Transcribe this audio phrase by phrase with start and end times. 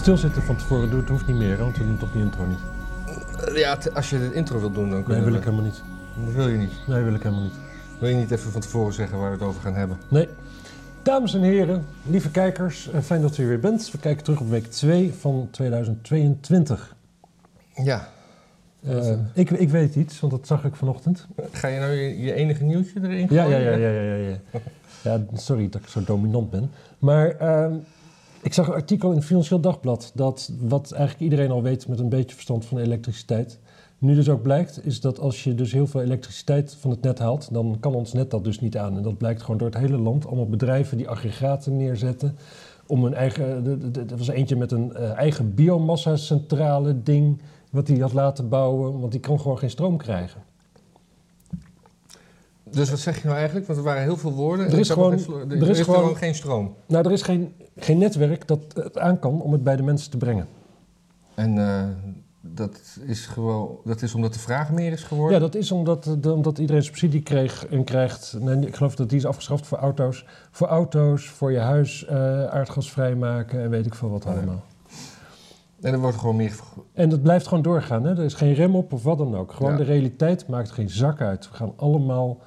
[0.00, 2.58] Stilzitten van tevoren doet, hoeft niet meer, want we doen toch die intro niet.
[3.54, 5.42] Ja, als je de intro wilt doen, dan kun Nee, je wil dat.
[5.42, 5.82] ik helemaal niet.
[6.24, 6.72] Dat wil je niet.
[6.86, 7.52] Nee, wil ik helemaal niet.
[7.98, 9.98] Wil je niet even van tevoren zeggen waar we het over gaan hebben?
[10.08, 10.28] Nee.
[11.02, 13.90] Dames en heren, lieve kijkers, eh, fijn dat u er weer bent.
[13.90, 16.96] We kijken terug op week 2 van 2022.
[17.74, 18.08] Ja.
[18.86, 21.26] Eh, ik, ik weet iets, want dat zag ik vanochtend.
[21.52, 23.60] Ga je nou je, je enige nieuwtje erin Ja, gooien?
[23.60, 24.60] ja, ja, ja, ja, ja, ja.
[25.02, 26.70] Ja, sorry dat ik zo dominant ben.
[26.98, 27.72] Maar ehm,
[28.42, 31.98] ik zag een artikel in het Financieel Dagblad dat wat eigenlijk iedereen al weet met
[31.98, 33.58] een beetje verstand van elektriciteit.
[33.98, 37.18] Nu dus ook blijkt, is dat als je dus heel veel elektriciteit van het net
[37.18, 38.96] haalt, dan kan ons net dat dus niet aan.
[38.96, 40.26] En dat blijkt gewoon door het hele land.
[40.26, 42.36] Allemaal bedrijven die aggregaten neerzetten
[42.86, 43.64] om een eigen...
[43.64, 49.00] de- Er was eentje met een eh, eigen biomassa-centrale ding wat hij had laten bouwen,
[49.00, 50.42] want die kan gewoon geen stroom krijgen.
[52.70, 53.66] Dus wat zeg je nou eigenlijk?
[53.66, 54.66] Want er waren heel veel woorden.
[54.66, 56.74] en Er is gewoon- geen er is gewoon- geen stroom.
[56.86, 60.10] Nou, er is geen, geen netwerk dat het aan kan om het bij de mensen
[60.10, 60.46] te brengen.
[61.34, 61.84] En eh,
[62.40, 65.34] dat, is gewoon, dat is omdat de vraag meer is geworden?
[65.34, 68.36] Ja, dat is omdat, eh, de- omdat iedereen subsidie kreeg en krijgt.
[68.40, 70.24] Nee, ik geloof dat die is afgeschaft voor auto's.
[70.50, 74.36] Voor auto's, voor je huis eh, aardgas vrijmaken en weet ik veel wat Oh ja.
[74.38, 74.62] allemaal.
[75.80, 76.52] En er wordt gewoon meer...
[76.92, 78.04] En dat blijft gewoon doorgaan.
[78.04, 78.10] Hè?
[78.10, 79.52] Er is geen rem op of wat dan ook.
[79.52, 79.78] Gewoon Ja.
[79.78, 81.48] de realiteit maakt geen zak uit.
[81.50, 82.38] We gaan allemaal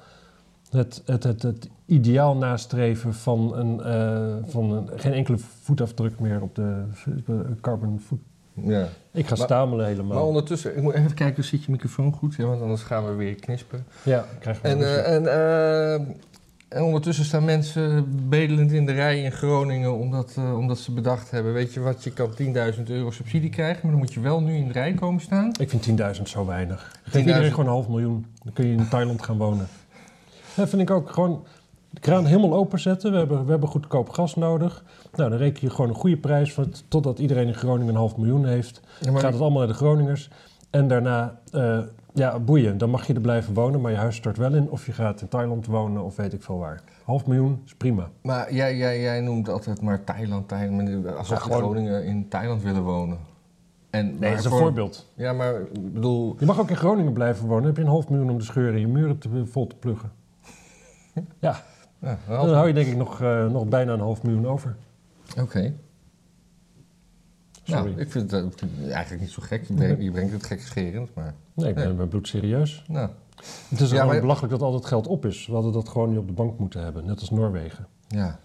[0.74, 6.42] het, het, het, het ideaal nastreven van, een, eh, van een, geen enkele voetafdruk meer
[6.42, 6.82] op de
[7.60, 8.20] carbon foot.
[8.54, 8.88] Ja.
[9.12, 10.16] Ik ga Maar- stamelen helemaal.
[10.16, 12.34] Maar ondertussen, ik moet even kijken, zit je microfoon goed?
[12.34, 13.84] Ja, want anders gaan we weer knisperen.
[14.02, 16.06] Ja, krijg En, eh, en, eh,
[16.68, 21.52] en ondertussen staan mensen bedelend in de rij in Groningen omdat, omdat ze bedacht hebben,
[21.52, 24.54] weet je wat, je kan 10.000 euro subsidie krijgen, maar dan moet je wel nu
[24.54, 25.52] in de rij komen staan.
[25.60, 27.00] Ik vind 10.000 zo weinig.
[27.02, 27.26] Geef 10.000.
[27.26, 28.26] iedereen gewoon een half miljoen.
[28.44, 29.66] Dan kun je in Thailand gaan wonen.
[30.56, 31.44] Dat vind ik ook gewoon
[31.90, 33.12] de kraan helemaal openzetten.
[33.12, 34.84] We hebben, we hebben goedkoop gas nodig.
[35.14, 37.98] Nou, dan reken je gewoon een goede prijs voor het- totdat iedereen in Groningen een
[38.00, 38.80] half miljoen heeft.
[39.00, 40.30] Ja, maar Gaat het allemaal naar de Groningers.
[40.70, 41.78] En daarna, eh,
[42.14, 42.78] ja, boeien.
[42.78, 44.70] Dan mag je er blijven wonen, maar je huis stort wel in.
[44.70, 46.82] Of je gaat in Thailand wonen of weet ik veel waar.
[47.04, 48.08] Half miljoen is prima.
[48.22, 52.62] maar jij, jij, jij noemt altijd maar Thailand, Thailand, alsof Ja, gewoon- Groningen in Thailand
[52.62, 53.18] willen wonen.
[53.90, 55.06] En, Nee, dat is een voor- voorbeeld.
[55.14, 57.58] Ja, maar ik bedoel, Je mag ook in Groningen blijven wonen.
[57.62, 59.76] Dan heb je een half miljoen om de scheuren in je muren te, vol te
[59.76, 60.10] pluggen.
[61.38, 61.62] Ja,
[62.28, 64.76] dan hou je denk ik nog, eh, nog bijna een half miljoen over.
[65.40, 65.74] oké.
[67.62, 67.90] Sorry.
[67.90, 68.50] Nou, ik vind het
[68.90, 69.64] eigenlijk niet zo gek.
[69.64, 71.94] Je brengt, je brengt het gekscherend, maar Nee, ik ben, Nee.
[71.96, 72.84] ben bloedserieus.
[72.88, 73.08] nou,
[73.68, 75.46] Het is Ja, maar- belachelijk dat al dat geld op is.
[75.46, 77.86] We hadden dat gewoon niet op de bank moeten hebben, net als Noorwegen.
[78.08, 78.38] ja.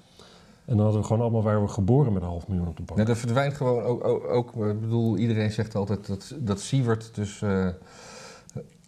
[0.66, 2.84] En dan hadden we gewoon allemaal, waren we geboren met een half miljoen op de
[2.84, 3.00] bank.
[3.00, 7.16] Nee, er verdwijnt gewoon ook, ook, ook ik bedoel, iedereen zegt altijd dat, dat Siewert
[7.16, 7.68] dus eh,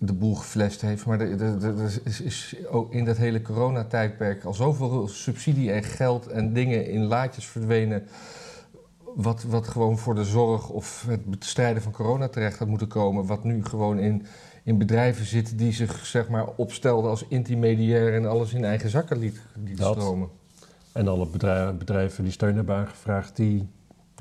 [0.03, 1.05] de boel geflasht heeft.
[1.05, 5.71] Maar er, er, er- er is, is ook in dat hele coronatijdperk al zoveel subsidie
[5.71, 8.07] en geld en dingen in laadjes verdwenen.
[9.15, 13.25] Wat, wat gewoon voor de zorg of het bestrijden van corona terecht had moeten komen.
[13.25, 14.25] Wat nu gewoon in,
[14.63, 19.17] in bedrijven zit die zich zeg maar opstelden als intermediair en alles in eigen zakken
[19.17, 20.29] liet, liet stromen.
[20.91, 23.67] En alle bedrijven, bedrijven die steun hebben aangevraagd, die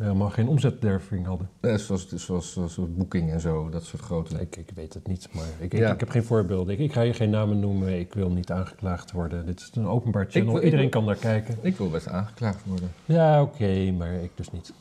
[0.00, 1.49] helemaal geen omzetderving hadden.
[1.61, 4.41] Eh, zoals, zoals, zoals Booking en zo, dat soort grote.
[4.41, 5.87] Ik, ik weet het niet, maar ik, Ja.
[5.88, 6.75] ik, ik heb geen voorbeelden.
[6.75, 9.47] Ik, ik ga je geen namen noemen, ik wil niet aangeklaagd worden.
[9.47, 11.56] Dit is een openbaar channel, wil- iedereen wil- kan daar kijken.
[11.60, 12.91] Ik wil best aangeklaagd worden.
[13.05, 14.72] Ja, oké, maar ik dus niet.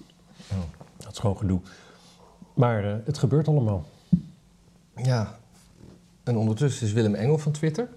[0.52, 0.58] Oh.
[0.98, 1.60] Dat is gewoon gedoe.
[2.54, 3.86] Maar eh, het gebeurt allemaal.
[4.96, 5.38] Ja.
[6.24, 7.88] En ondertussen is Willem Engel van Twitter.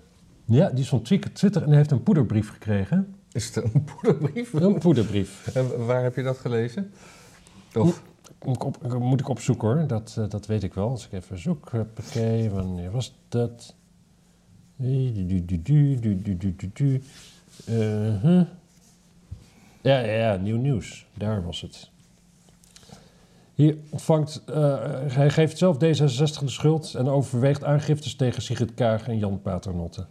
[0.45, 3.15] Ja, die is van Twitter Twitter en hij heeft een poederbrief gekregen.
[3.33, 4.53] Is het een poederbrief?
[4.53, 5.55] Een poederbrief.
[5.55, 6.93] En waar heb je dat gelezen?
[7.75, 8.03] Of?
[8.45, 10.89] Moet, ik, op, moet ik opzoeken hoor, dat, eh, dat weet ik wel.
[10.89, 13.75] Als ik even zoek, oké, wanneer was dat?
[17.69, 18.47] Uh -huh.
[19.81, 21.07] Ja, ja, ja, nieuw nieuws.
[21.15, 21.91] Daar was het.
[23.55, 24.55] Hier ontvangt, eh,
[25.07, 30.07] hij geeft zelf D66 de schuld en overweegt aangiftes tegen Sigrid Kaag en Jan Paternotte.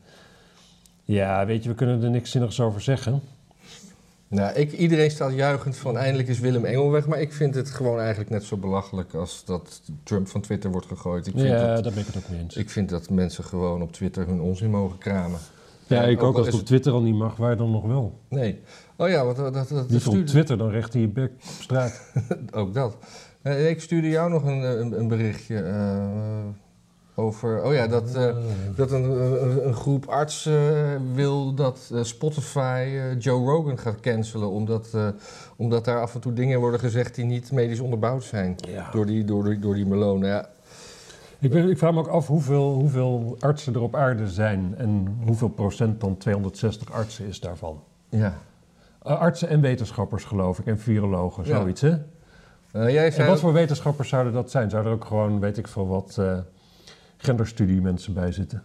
[1.12, 3.22] Ja, weet je, we kunnen er niks zinnigs over zeggen.
[4.28, 7.08] nou, ik, iedereen staat juichend van eindelijk is Willem Engel weg.
[7.08, 10.88] Maar ik vind het gewoon eigenlijk net zo belachelijk als dat Trump van Twitter wordt
[10.88, 11.28] gegooid.
[11.28, 12.56] Ik vind, Ja, dat, daar ben ik het ook mee eens.
[12.56, 15.40] ik vind dat mensen gewoon op Twitter hun onzin mogen kramen.
[15.88, 16.34] ja, ik ook.
[16.34, 18.20] al Als het op Twitter al niet mag, waar dan nog wel?
[18.30, 18.60] Nee.
[18.96, 21.62] Oh ja, want dat, dat, dat Niet op Twitter, dan recht in je bek op
[21.62, 22.12] straat.
[22.52, 22.98] Ook dat.
[23.42, 26.46] Eh, ik stuurde jou nog een, een, een berichtje eh,
[27.16, 27.64] over.
[27.64, 28.36] Oh ja, dat, eh,
[28.76, 29.04] dat een,
[29.68, 34.50] een, groep artsen wil dat eh, Spotify eh, Joe Rogan gaat cancelen.
[34.50, 35.08] Omdat, eh,
[35.56, 38.56] omdat daar af en toe dingen worden gezegd die niet medisch onderbouwd zijn.
[38.68, 38.90] Ja.
[38.92, 40.30] Door die, door die, door die melonen.
[40.30, 40.50] Ja,
[41.40, 45.18] Ik, ben, ik vraag me ook af hoeveel, hoeveel artsen er op aarde zijn en
[45.26, 47.84] hoeveel procent dan 260 artsen is daarvan.
[48.10, 48.34] ja.
[49.04, 51.60] Eh, artsen en wetenschappers geloof ik en virologen, Ja.
[51.60, 51.90] zoiets hè?
[52.72, 54.70] Eh, jij En zei wat voor wetenschappers zouden dat zijn?
[54.70, 56.38] Zouden er ook gewoon, weet ik veel wat, eh
[57.22, 58.64] genderstudie mensen bij zitten?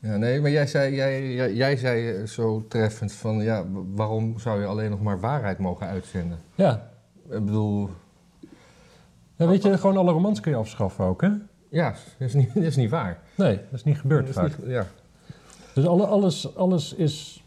[0.00, 4.38] Ja, nee, maar jij zei, jij, jij, jij zei eh, zo treffend van, ja, waarom
[4.38, 6.38] zou je alleen nog maar waarheid mogen uitzenden?
[6.54, 6.90] Ja.
[7.30, 7.90] Ik bedoel,
[9.36, 11.28] ja weet je, gewoon alle romans kun je afschaffen ook, hè?
[11.68, 13.18] ja, dat is niet, dat is niet waar.
[13.34, 14.58] Nee, dat is niet gebeurd Dat vaak.
[14.58, 14.86] niet- ja.
[15.74, 17.44] Dus alle, alles, alles is.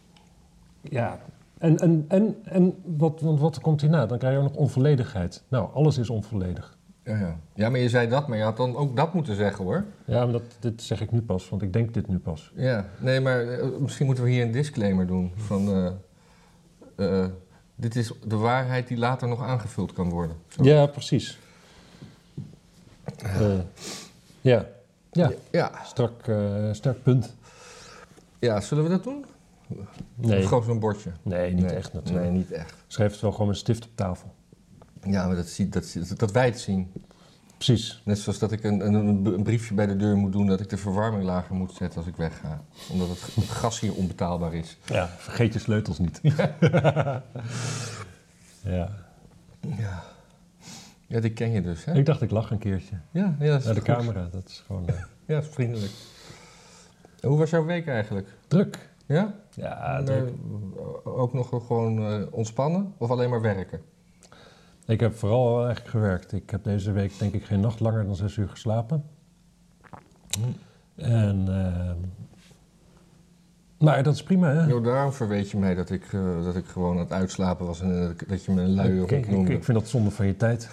[0.82, 1.20] Ja.
[1.58, 4.06] En, en, en, en wat, want wat komt hierna?
[4.06, 5.44] Dan krijg je ook nog onvolledigheid.
[5.48, 6.78] Nou, alles is onvolledig.
[7.04, 7.40] Ja, ja.
[7.54, 9.86] ja, maar je zei dat, maar je had dan ook dat moeten zeggen hoor.
[10.06, 12.52] Ja, maar dat, dit zeg ik nu pas, want ik denk dit nu pas.
[12.56, 15.68] Ja, nee, maar eh, misschien moeten we hier een disclaimer doen van...
[16.96, 17.30] eh, eh,
[17.76, 20.36] dit is de waarheid die later nog aangevuld kan worden.
[20.48, 20.64] Zo.
[20.64, 21.40] Ja, precies.
[23.18, 23.52] Eh,
[24.42, 24.66] ja.
[25.12, 26.12] ja, Ja, strak,
[26.72, 27.36] strak punt.
[28.40, 29.26] ja, zullen we dat doen?
[30.16, 31.12] Nee, Of gewoon zo'n bordje?
[31.22, 32.26] nee niet Nee, echt natuurlijk.
[32.26, 32.74] Nee, niet echt.
[32.88, 34.34] Schrijf het wel gewoon met een stift op tafel.
[35.04, 36.92] Ja, maar dat, ziet, dat, dat wij het zien.
[37.58, 38.02] Precies.
[38.06, 40.70] Net zoals dat ik een, een, een briefje bij de deur moet doen dat ik
[40.70, 42.62] de verwarming lager moet zetten als ik wegga.
[42.92, 43.20] Omdat het,
[43.50, 44.78] gas hier onbetaalbaar is.
[44.86, 46.20] Ja, vergeet je sleutels niet.
[48.64, 48.94] ja.
[49.78, 50.04] Ja.
[51.08, 51.94] Ja, die ken je dus, hè?
[51.94, 52.96] Ik dacht ik lach een keertje.
[53.12, 53.90] Ja, ja dat is Naar de goed.
[53.90, 54.96] camera, dat is gewoon eh,
[55.26, 55.92] Ja, dat is vriendelijk.
[57.22, 58.28] Hoe was jouw week eigenlijk?
[58.48, 58.90] druk.
[59.06, 59.34] Ja?
[59.54, 60.28] Ja, En, druk.
[60.28, 63.82] eh, ook nog gewoon eh, ontspannen of alleen maar werken?
[64.90, 66.32] Ik heb vooral eigenlijk gewerkt.
[66.32, 69.04] Ik heb deze week denk ik geen nacht langer dan zes uur geslapen.
[70.96, 71.98] En, ehm,
[73.78, 74.66] maar dat is prima, hè?
[74.66, 77.82] Jo, daarom verweet je mij dat ik, eh, dat ik gewoon aan het uitslapen was
[77.82, 79.54] en dat je me een luie ik, hond ik, noemde.
[79.54, 80.70] ik vind dat zonde van je tijd.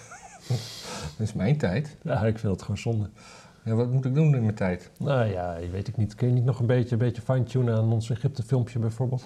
[1.17, 1.97] Dat is mijn tijd.
[2.01, 3.09] Ja, ik vind dat gewoon zonde.
[3.63, 4.91] Ja, wat moet ik doen in mijn tijd?
[4.99, 6.15] Nou ja, weet ik niet.
[6.15, 9.25] Kun je niet nog een beetje, een beetje fine-tunen aan ons Egypte filmpje bijvoorbeeld?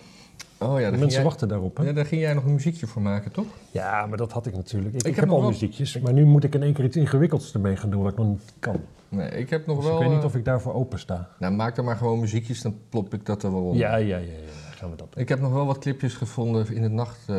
[0.62, 1.84] Oh ja, Mensen jij, wachten daarop, hè?
[1.84, 3.46] ja, daar ging jij nog een muziekje voor maken, toch?
[3.72, 4.94] Ja, maar dat had ik natuurlijk.
[4.96, 6.96] Ik, Ik ik heb al wel- muziekjes, maar nu moet ik in één keer iets
[6.98, 8.76] ingewikkelds ermee gaan doen wat ik nog niet kan.
[9.10, 9.94] Nee, ik heb nog Dus wel...
[9.96, 11.30] ik weet niet eh, of ik daarvoor open sta.
[11.40, 13.78] Nou, maak er maar gewoon muziekjes, dan plop ik dat er wel onder.
[13.78, 15.22] Ja, ja, ja, ja, gaan we dat doen.
[15.22, 17.36] Ik heb nog wel wat clipjes gevonden in het nacht, eh,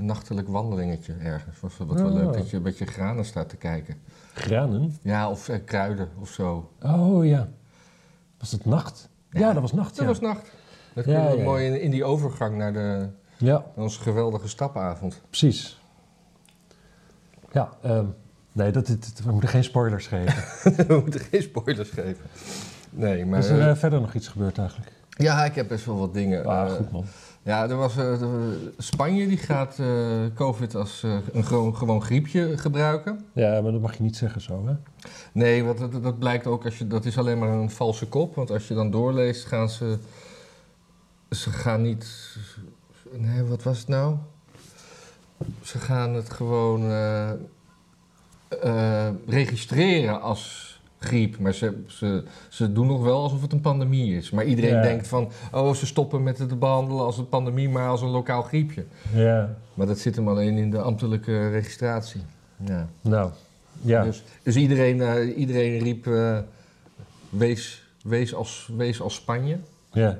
[0.00, 1.60] nachtelijk wandelingetje ergens.
[1.60, 3.94] Was wat wel leuk, dat je een beetje granen staat te kijken.
[4.34, 4.96] Granen?
[5.02, 6.70] Ja, of eh, kruiden of zo.
[6.82, 7.48] Oh ja.
[8.38, 9.08] Was het nacht?
[9.30, 10.06] Ja, Ja, dat was nacht, Dat ja.
[10.06, 10.52] was nacht.
[10.96, 14.00] Dat Ja, kunnen we ja, mooi in, in die overgang naar, de, Ja, naar onze
[14.00, 15.20] geweldige stapavond.
[15.28, 15.80] precies.
[17.52, 18.04] Ja, ehm,
[18.52, 18.88] nee, dat,
[19.24, 20.34] we moeten geen spoilers geven.
[20.88, 22.24] we moeten geen spoilers geven.
[22.90, 23.38] Nee, maar...
[23.38, 24.92] Is er eh, eh, verder nog iets gebeurd eigenlijk?
[25.08, 26.44] ja, ik heb best wel wat dingen.
[26.44, 27.04] Ah, eh, goed man.
[27.42, 27.94] Ja, er was,
[28.78, 29.80] Spanje die gaat
[30.34, 31.02] COVID als
[31.32, 33.24] een gewoon, gewoon griepje gebruiken.
[33.32, 34.74] Ja, maar dat mag je niet zeggen zo, hè?
[35.32, 36.86] Nee, want dat, dat blijkt ook als je.
[36.86, 38.34] Dat is alleen maar een valse kop.
[38.34, 39.98] Want als je dan doorleest, gaan ze.
[41.36, 42.36] Ze gaan niet.
[43.12, 44.16] Nee, wat was het nou?
[45.62, 47.30] Ze gaan het gewoon eh,
[48.62, 50.64] eh, registreren als
[50.98, 51.38] griep.
[51.38, 54.30] Maar ze, ze, ze doen nog wel alsof het een pandemie is.
[54.30, 54.82] Maar iedereen Ja.
[54.82, 55.30] denkt van.
[55.52, 58.84] Oh, ze stoppen met het behandelen als een pandemie, maar als een lokaal griepje.
[59.14, 59.56] Ja.
[59.74, 62.20] Maar dat zit hem alleen in de ambtelijke registratie.
[62.64, 62.88] Ja.
[63.00, 63.30] Nou,
[63.82, 64.02] ja.
[64.02, 66.08] Dus, dus iedereen, eh, iedereen riep,
[67.28, 69.58] wees, wees, als, wees als Spanje.
[69.92, 70.18] Ja.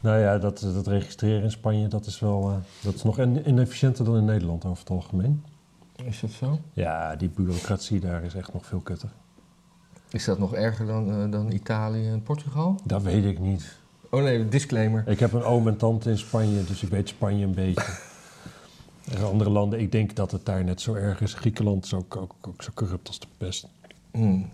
[0.00, 2.50] Nou ja, dat, dat registreren in Spanje, dat is wel...
[2.50, 5.44] eh, dat is nog in- inefficiënter dan in Nederland over het algemeen.
[6.04, 6.58] Is dat zo?
[6.72, 9.08] Ja, die bureaucratie daar is echt nog veel kutter.
[10.10, 12.80] Is dat nog erger dan, eh, dan Italië en Portugal?
[12.84, 13.78] Dat weet ik niet.
[14.10, 15.04] Oh nee, disclaimer.
[15.08, 17.84] Ik heb een oom en tante in Spanje, dus ik weet Spanje een beetje.
[19.14, 21.34] En andere landen, ik denk dat het daar net zo erg is.
[21.34, 23.66] Griekenland is ook, ook, ook zo corrupt als de pest.
[24.12, 24.50] Hmm.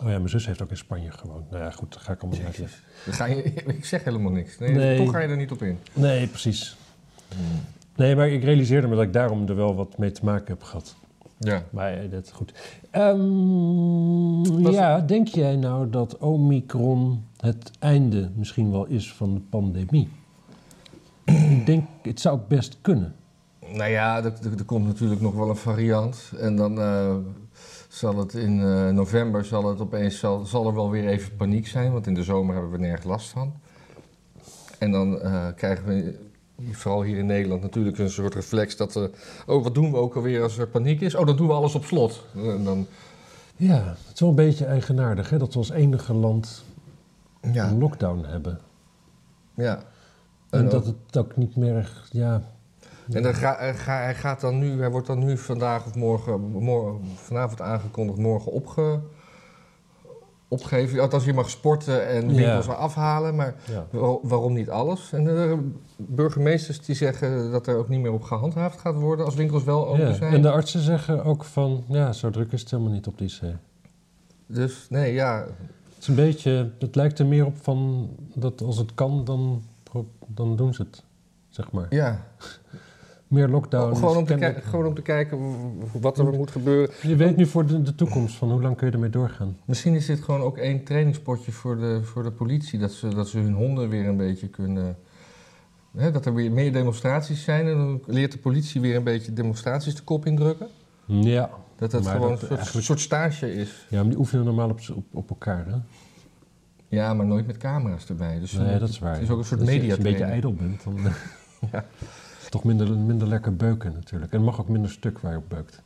[0.00, 1.50] Oh ja, mijn zus heeft ook in Spanje gewoond.
[1.50, 2.82] Nou ja, goed, dat ga ik allemaal Jezus.
[3.04, 3.42] Dan ga je,
[3.78, 4.58] ik zeg helemaal niks.
[4.58, 4.96] Nee, Nee.
[4.98, 5.78] Toch ga je er niet op in.
[5.92, 6.76] Nee, precies.
[7.34, 7.44] Hmm.
[7.96, 10.62] Nee, maar ik realiseerde me dat ik daarom er wel wat mee te maken heb
[10.62, 10.94] gehad.
[11.38, 11.62] Ja.
[11.70, 12.52] Maar eh, dat goed.
[12.90, 20.08] Ehm, ja, denk jij nou dat Omicron het einde misschien wel is van de pandemie?
[21.24, 23.14] ik denk, het zou best kunnen.
[23.72, 26.32] Nou ja, er, er- er komt natuurlijk nog wel een variant.
[26.40, 27.14] En dan eh,
[27.94, 31.66] zal het in eh, november zal het opeens zal, zal er wel weer even paniek
[31.66, 31.92] zijn.
[31.92, 33.54] Want in de zomer hebben we nergens last van.
[34.78, 36.18] En dan eh, krijgen we,
[36.70, 38.96] vooral hier in Nederland, natuurlijk een soort reflex dat...
[38.96, 39.02] eh,
[39.46, 41.14] oh, wat doen we ook alweer als er paniek is?
[41.14, 42.24] Oh, dan doen we alles op slot.
[42.34, 42.86] En dan,
[43.56, 46.64] Ja, het is wel een beetje eigenaardig hè, dat we als enige land
[47.52, 48.60] ja, een lockdown hebben.
[49.54, 49.82] ja.
[50.50, 52.42] En, En dat ook- het ook niet meer ja...
[53.12, 55.94] En dan ga, hij ga- hij gaat dan nu, hij wordt dan nu vandaag of
[55.94, 59.00] morgen, morgen vanavond aangekondigd, morgen opge,
[60.48, 61.00] opgeven.
[61.00, 62.34] Althans, je mag sporten en Ja.
[62.36, 63.86] winkels maar afhalen, maar Ja.
[63.90, 65.12] waar- waarom niet alles?
[65.12, 69.34] En de burgemeesters die zeggen dat er ook niet meer op gehandhaafd gaat worden als
[69.34, 70.32] winkels wel open Ja, zijn.
[70.32, 73.28] En de artsen zeggen ook van, ja, zo druk is het helemaal niet op die
[73.42, 73.56] IC.
[74.46, 75.46] Dus nee, ja,
[75.94, 79.62] Het is een beetje, het lijkt er meer op van dat als het kan, dan,
[80.26, 81.02] dan doen ze het,
[81.48, 81.86] zeg maar.
[81.90, 82.20] ja.
[83.34, 83.96] Meer lockdown.
[83.96, 85.38] gewoon, om te gewoon om te kijken
[86.00, 86.94] wat er moet gebeuren.
[87.02, 89.56] Je weet nu voor de, de toekomst van hoe lang kun je ermee doorgaan.
[89.64, 92.78] Misschien is dit gewoon ook één trainingspotje voor de, voor de politie.
[92.78, 94.96] Dat ze, dat ze hun honden weer een beetje kunnen...
[95.96, 99.32] Hè, dat er weer meer demonstraties zijn en dan leert de politie weer een beetje
[99.32, 100.66] demonstraties de kop indrukken.
[101.04, 101.50] Ja.
[101.76, 103.86] Dat het gewoon dat een soort, stage is.
[103.88, 105.76] ja, maar die oefenen normaal op, op, op elkaar, hè?
[106.88, 108.38] Ja, maar nooit met camera's erbij.
[108.40, 109.12] Dus Nee, dat is waar.
[109.12, 110.96] Het is ook een soort Dus Als je een beetje ijdel bent, dan
[111.72, 111.84] Ja.
[112.54, 114.32] Toch minder, minder lekker beuken natuurlijk.
[114.32, 115.82] En mag ook minder stuk waar je op beukt.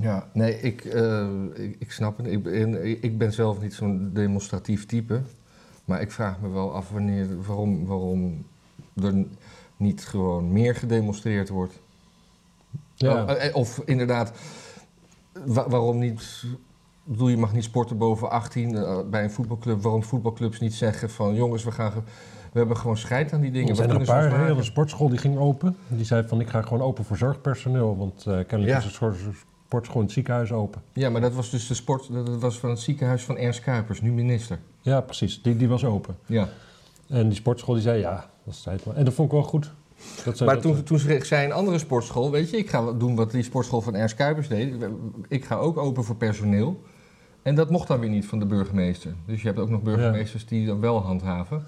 [0.00, 2.26] Ja, nee, ik, eh, ik, ik snap het.
[2.26, 5.22] Ik ben, ik ben zelf niet zo'n demonstratief type.
[5.84, 8.46] Maar ik vraag me wel af wanneer, waarom, waarom
[9.02, 9.24] er
[9.76, 11.80] niet gewoon meer gedemonstreerd wordt.
[12.94, 13.22] Ja.
[13.22, 14.32] Oh, eh, Of inderdaad,
[15.44, 16.42] wa- waarom niet...
[17.06, 19.82] Ik bedoel, je mag niet sporten boven 18 eh, bij een voetbalclub.
[19.82, 21.34] Waarom voetbalclubs niet zeggen van...
[21.34, 21.92] jongens, we, gaan
[22.54, 23.68] we hebben gewoon scheid aan die dingen.
[23.68, 24.30] er zijn er een paar.
[24.30, 24.64] De maken.
[24.64, 25.76] sportschool die ging open.
[25.88, 27.96] Die zei van ik ga gewoon open voor zorgpersoneel.
[27.96, 28.76] Want eh, kennelijk Ja.
[28.78, 29.16] is het soort-
[29.66, 30.82] sportschool in het ziekenhuis open.
[30.92, 32.08] Ja, maar dat was dus de sport...
[32.12, 34.58] Dat was van het ziekenhuis van Ernst Kuipers, nu minister.
[34.80, 35.42] Ja, precies.
[35.42, 36.16] Die, die was open.
[36.26, 36.48] Ja.
[37.08, 38.94] En die sportschool die zei ja, dat is tijd maar.
[38.96, 39.72] En dat vond ik wel goed.
[40.24, 43.30] Dat Maar dat- toen, toen zei een andere sportschool, weet je, ik ga doen wat
[43.30, 44.74] die sportschool van Ernst Kuipers deed.
[45.28, 46.82] Ik ga ook open voor personeel.
[47.42, 49.14] En dat mocht dan weer niet van de burgemeester.
[49.26, 51.64] Dus je hebt ook nog burgemeesters die dan wel handhaven.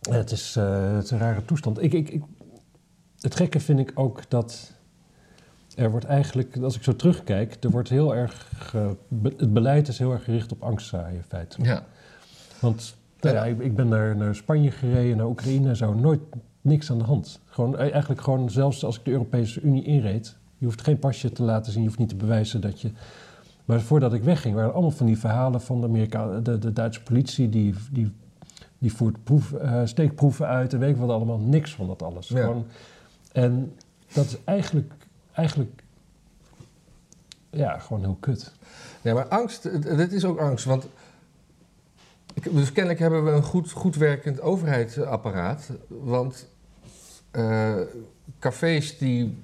[0.00, 1.82] Ja, het, is, eh, het is een rare toestand.
[1.82, 2.22] Ik, ik, ik,
[3.20, 4.72] het gekke vind ik ook dat
[5.76, 9.88] er wordt eigenlijk, als ik zo terugkijk, er wordt heel erg, eh, be- het beleid
[9.88, 11.70] is heel erg gericht op angstzaaien feitelijk.
[11.70, 11.84] Ja.
[12.60, 16.20] Want nou ja, ik, ik ben naar, naar Spanje gereden, naar Oekraïne en zo, nooit
[16.60, 17.40] niks aan de hand.
[17.44, 21.32] Gewoon, eh, eigenlijk gewoon, zelfs als ik de Europese Unie inreed, je hoeft geen pasje
[21.32, 22.90] te laten zien, je hoeft niet te bewijzen dat je...
[23.64, 27.02] Maar voordat ik wegging, waren allemaal van die verhalen van de, Amerika de, de Duitse
[27.02, 28.12] politie, die, die,
[28.80, 31.38] die voert proef, eh, steekproeven uit en weet ik wat allemaal.
[31.38, 32.28] Niks van dat alles.
[32.28, 32.40] Ja.
[32.40, 32.66] Gewoon,
[33.32, 33.74] en
[34.12, 34.92] dat is eigenlijk,
[35.32, 35.82] eigenlijk,
[37.50, 38.52] ja, gewoon heel kut.
[39.02, 39.62] Ja, maar angst,
[39.96, 40.64] dit is ook angst.
[40.64, 40.86] Want
[42.34, 45.70] ik- dus kennelijk hebben we een goed, goed werkend overheidsapparaat.
[45.88, 46.48] Want
[47.30, 47.74] eh,
[48.38, 49.42] cafés die,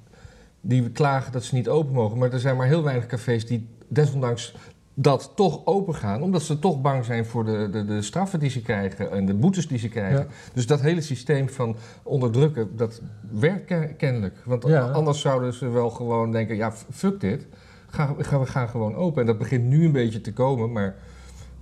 [0.61, 2.17] die klagen dat ze niet open mogen.
[2.17, 4.55] Maar er zijn maar heel weinig cafés die desondanks
[4.99, 6.21] dat toch open gaan.
[6.21, 9.33] Omdat ze toch bang zijn voor de, de, de straffen die ze krijgen en de
[9.33, 10.19] boetes die ze krijgen.
[10.19, 10.27] Ja.
[10.53, 13.01] Dus dat hele systeem van onderdrukken, dat
[13.31, 14.35] werkt ke- kennelijk.
[14.45, 14.81] Want Ja.
[14.89, 17.47] anders zouden ze wel gewoon denken, ja, fuck dit.
[17.89, 19.21] Ga, ga, we gaan gewoon open.
[19.21, 20.95] En dat begint nu een beetje te komen, maar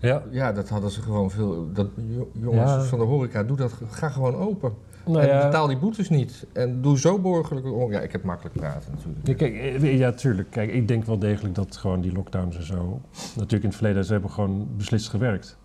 [0.05, 0.23] Ja.
[0.29, 1.71] ja, dat hadden ze gewoon veel...
[1.73, 2.81] Dat, jo- jongens Ja.
[2.81, 4.73] van de horeca, doe dat, ga gewoon open.
[5.05, 6.45] Nou en ja, betaal die boetes niet.
[6.53, 7.91] En doe zo borgelijk...
[7.91, 9.27] Ja, ik heb makkelijk praten natuurlijk.
[9.27, 10.49] Ja, kijk, eh, ja, tuurlijk.
[10.51, 13.01] Kijk, ik denk wel degelijk dat gewoon die lockdowns en zo...
[13.35, 15.57] Natuurlijk in het verleden, ze hebben gewoon beslist gewerkt.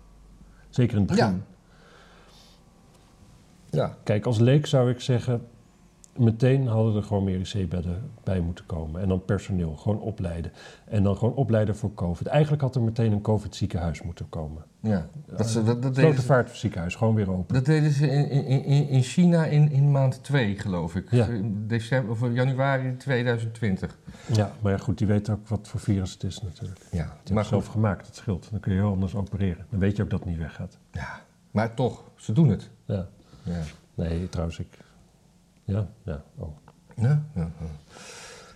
[0.69, 1.25] Zeker in het begin.
[1.25, 1.39] Ja.
[3.79, 5.41] Ja, Kijk, als leek zou ik zeggen...
[6.17, 9.01] Meteen hadden er gewoon meer IC-bedden bij moeten komen.
[9.01, 10.51] En dan personeel, gewoon opleiden.
[10.85, 12.27] En dan gewoon opleiden voor COVID.
[12.27, 14.63] Eigenlijk had er meteen een COVID-ziekenhuis moeten komen.
[14.79, 15.09] ja.
[15.37, 17.53] Dat, ze, dat, dat, deden ze, Slotervaartziekenhuis, gewoon weer open.
[17.55, 21.11] dat deden ze in, in, in, in China in, in maand 2, geloof ik.
[21.11, 21.27] Ja.
[21.43, 23.97] December, of januari 2020.
[24.33, 26.79] Ja, maar ja, goed, die weten ook wat voor virus het is natuurlijk.
[26.89, 28.47] Die Ja, hebben het zelf goed, gemaakt, dat scheelt.
[28.51, 29.65] Dan kun je heel anders opereren.
[29.69, 30.77] Dan weet je ook dat het niet weggaat.
[30.91, 32.69] ja, maar toch, ze doen het.
[32.85, 33.07] Ja.
[33.43, 33.61] Ja.
[33.95, 34.77] Nee, trouwens, ik...
[35.63, 36.23] Ja, ja.
[36.37, 36.47] Oh.
[36.95, 37.67] Ja, ja, ja.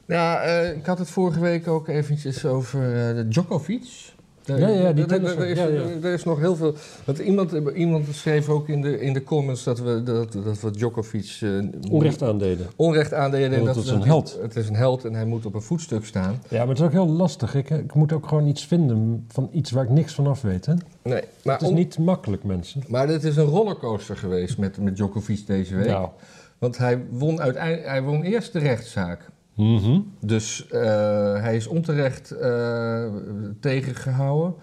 [0.08, 4.14] Ja, eh, ik had het vorige week ook eventjes over eh, de Djokovic.
[4.44, 5.38] Daar- Ja, ja, die daar- tennisser.
[5.40, 5.82] daar is, Ja, ja.
[6.02, 6.74] Er is nog heel veel...
[7.06, 10.72] Want iemand, iemand schreef ook in de, in de comments dat we, dat, dat we
[10.72, 11.38] Djokovic...
[11.42, 11.50] eh,
[11.92, 12.68] Onrecht aandeden.
[12.76, 13.58] onrecht aandeden.
[13.60, 14.38] en dat het is een held.
[14.42, 16.42] Het is een held en hij moet op een voetstuk staan.
[16.50, 17.56] Ja, maar het is ook heel lastig.
[17.56, 20.66] Ik, ik moet ook gewoon iets vinden van iets waar ik niks van af weet.
[20.66, 20.74] Hè?
[21.04, 22.84] Nee, maar, Het is niet makkelijk, mensen.
[22.88, 25.88] maar dit is een rollercoaster geweest met, met Djokovic deze week.
[25.88, 26.10] Nou.
[26.58, 29.30] Want hij won, uiteindelijk, hij won eerst de rechtszaak.
[29.56, 30.00] Mhm.
[30.20, 30.82] Dus eh,
[31.42, 33.06] hij is onterecht eh,
[33.60, 34.54] tegengehouden.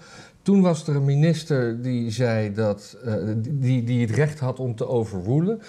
[0.43, 4.75] Toen was er een minister die zei dat eh, die, die het recht had om
[4.75, 5.61] te overroelen.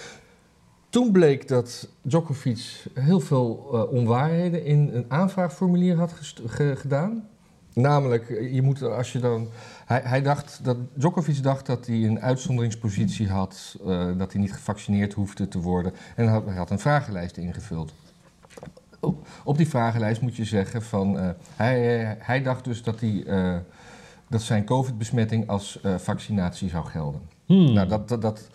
[0.90, 3.50] Toen bleek dat Djokovic heel veel
[3.92, 6.14] onwaarheden in een aanvraagformulier had
[6.46, 7.28] ge- gedaan.
[7.74, 9.48] Namelijk, je moet als je dan.
[9.86, 14.54] Hij, hij dacht dat Djokovic dacht dat hij een uitzonderingspositie had, eh, dat hij niet
[14.54, 15.94] gevaccineerd hoefde te worden.
[16.16, 17.94] En hij had, hij had een vragenlijst ingevuld.
[19.00, 21.20] Op, op die vragenlijst moet je zeggen van.
[21.20, 23.24] eh, hij, hij dacht dus dat hij.
[23.26, 23.56] eh,
[24.34, 27.22] dat zijn COVID-besmetting als eh, vaccinatie zou gelden.
[27.46, 27.74] Hmm.
[27.74, 28.50] Nou, dat, dat, dat,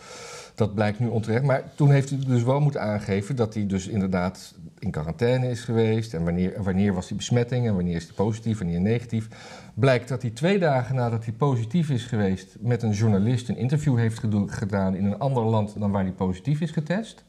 [0.59, 1.45] dat blijkt nu onterecht.
[1.45, 5.61] Maar toen heeft hij dus wel moeten aangeven dat hij dus inderdaad in quarantaine is
[5.61, 6.15] geweest.
[6.15, 9.29] En wanneer, wanneer was die besmetting en wanneer is die positief, wanneer negatief.
[9.75, 13.99] Blijkt dat hij twee dagen nadat hij positief is geweest met een journalist een interview
[13.99, 17.25] heeft gedaan in een ander land dan waar hij positief is getest.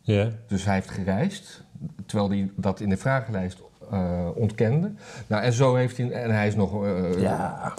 [0.00, 0.28] Ja.
[0.46, 1.64] Dus hij heeft gereisd,
[2.06, 4.92] terwijl hij dat in de vragenlijst eh, ontkende.
[5.26, 6.84] Nou, en zo heeft hij, en hij is nog...
[6.84, 7.74] eh, ja.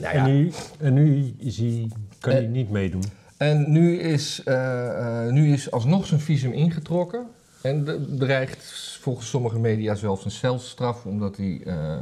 [0.00, 3.02] nou En, nu, en nu is hij, kan hij Eh, niet meedoen.
[3.38, 7.26] En nu is, eh, eh, nu is alsnog zijn visum ingetrokken.
[7.62, 11.04] En dreigt volgens sommige media zelfs een celstraf...
[11.04, 11.96] omdat hij eh,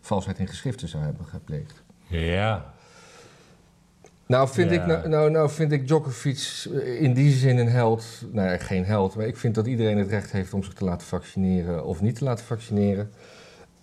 [0.00, 1.82] valsheid in geschriften zou hebben gepleegd.
[2.06, 2.72] Ja.
[4.26, 4.80] Nou vind, Ja.
[4.80, 6.64] ik, nou, nou, nou vind ik Djokovic
[6.98, 8.04] in die zin een held.
[8.32, 10.84] Nou ja, geen held, maar ik vind dat iedereen het recht heeft om zich te
[10.84, 13.10] laten vaccineren of niet te laten vaccineren.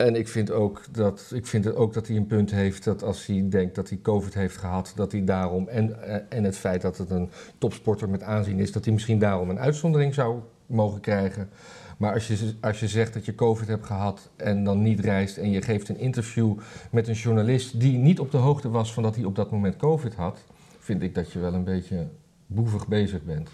[0.05, 3.25] En ik vind, ook dat, ik vind ook dat hij een punt heeft dat als
[3.25, 6.81] hij denkt dat hij COVID heeft gehad, dat hij daarom, en, eh, en het feit
[6.81, 10.99] dat het een topsporter met aanzien is, dat hij misschien daarom een uitzondering zou mogen
[10.99, 11.49] krijgen.
[11.97, 15.37] Maar als je, als je zegt dat je COVID hebt gehad en dan niet reist
[15.37, 16.57] en je geeft een interview
[16.91, 19.75] met een journalist die niet op de hoogte was van dat hij op dat moment
[19.75, 20.43] COVID had,
[20.79, 22.07] vind ik dat je wel een beetje
[22.45, 23.49] boevig bezig bent.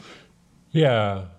[0.68, 1.37] Ja.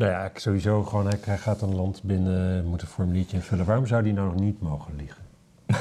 [0.00, 3.64] Nou ja, sowieso gewoon, hij, hij gaat een land binnen, moet een formuliertje invullen.
[3.64, 5.22] Waarom zou die nou nog niet mogen liegen?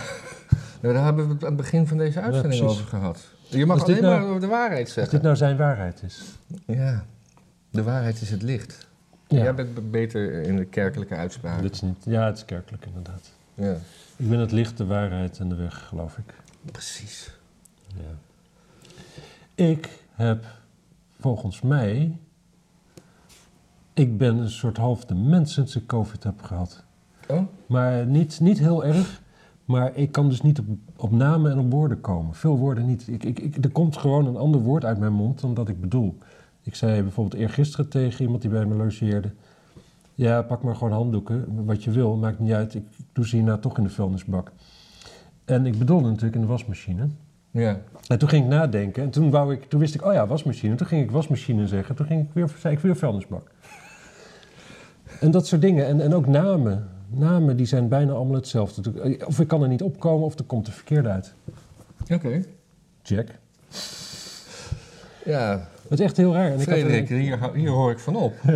[0.81, 3.27] Nou, daar hebben we het aan het begin van deze uitzending over gehad.
[3.47, 5.13] Je mag Als alleen nou- maar de waarheid Als zeggen.
[5.13, 6.23] dit nou zijn waarheid is.
[6.65, 7.05] Ja,
[7.69, 8.87] de waarheid is het licht.
[9.27, 9.37] Ja.
[9.43, 11.61] Jij bent beter in de kerkelijke uitspraak.
[11.61, 13.31] Dit is niet, ja, het is kerkelijk inderdaad.
[13.53, 13.71] Ja,
[14.15, 16.33] Ik ben het licht, de waarheid en de weg, geloof ik.
[16.71, 17.31] precies.
[17.95, 18.17] Ja.
[19.55, 20.45] Ik heb
[21.19, 22.17] volgens mij.
[23.99, 26.83] Ik ben een soort half de mens sinds ik COVID heb gehad.
[27.27, 27.41] Oh?
[27.65, 29.21] Maar niet, niet heel erg.
[29.65, 30.65] Maar ik kan dus niet op,
[30.95, 32.35] op namen en op woorden komen.
[32.35, 33.07] Veel woorden niet.
[33.07, 35.81] Ik, ik, ik, er komt gewoon een ander woord uit mijn mond dan dat ik
[35.81, 36.17] bedoel.
[36.63, 39.31] Ik zei bijvoorbeeld eergisteren tegen iemand die bij me logeerde.
[40.15, 41.65] Ja, pak maar gewoon handdoeken.
[41.65, 42.75] Wat je wil, maakt niet uit.
[42.75, 44.51] Ik, doe ze hierna toch in de vuilnisbak.
[45.45, 47.07] En ik bedoelde natuurlijk in de wasmachine.
[47.51, 47.79] Ja.
[48.07, 49.03] En toen ging ik nadenken.
[49.03, 50.75] En toen, wou ik, toen wist ik, oh ja, wasmachine.
[50.75, 51.95] Toen ging ik wasmachine zeggen.
[51.95, 53.51] Toen ging ik weer, zei ik weer vuilnisbak.
[55.19, 55.85] En dat soort dingen.
[55.85, 56.89] En, en ook namen.
[57.09, 59.17] Namen die zijn bijna allemaal hetzelfde.
[59.25, 61.33] Of ik kan er niet opkomen of er komt er verkeerd uit.
[62.13, 62.41] Oké.
[63.03, 63.27] Jack.
[65.25, 66.45] Ja, Dat is echt heel raar.
[66.45, 68.33] En ik had Frederik, een- hier, hier hoor ik van op.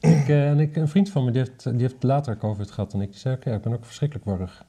[0.00, 2.92] ik, eh, en ik, een vriend van me die heeft, die heeft later COVID gehad.
[2.92, 4.64] En ik die zei, oké, ik ben ook verschrikkelijk warrig.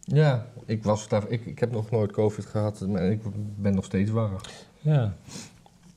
[0.00, 3.20] Ja, ik, was daar, ik, ik heb nog nooit COVID gehad, maar ik
[3.56, 4.42] ben nog steeds warrig.
[4.80, 5.12] Ja.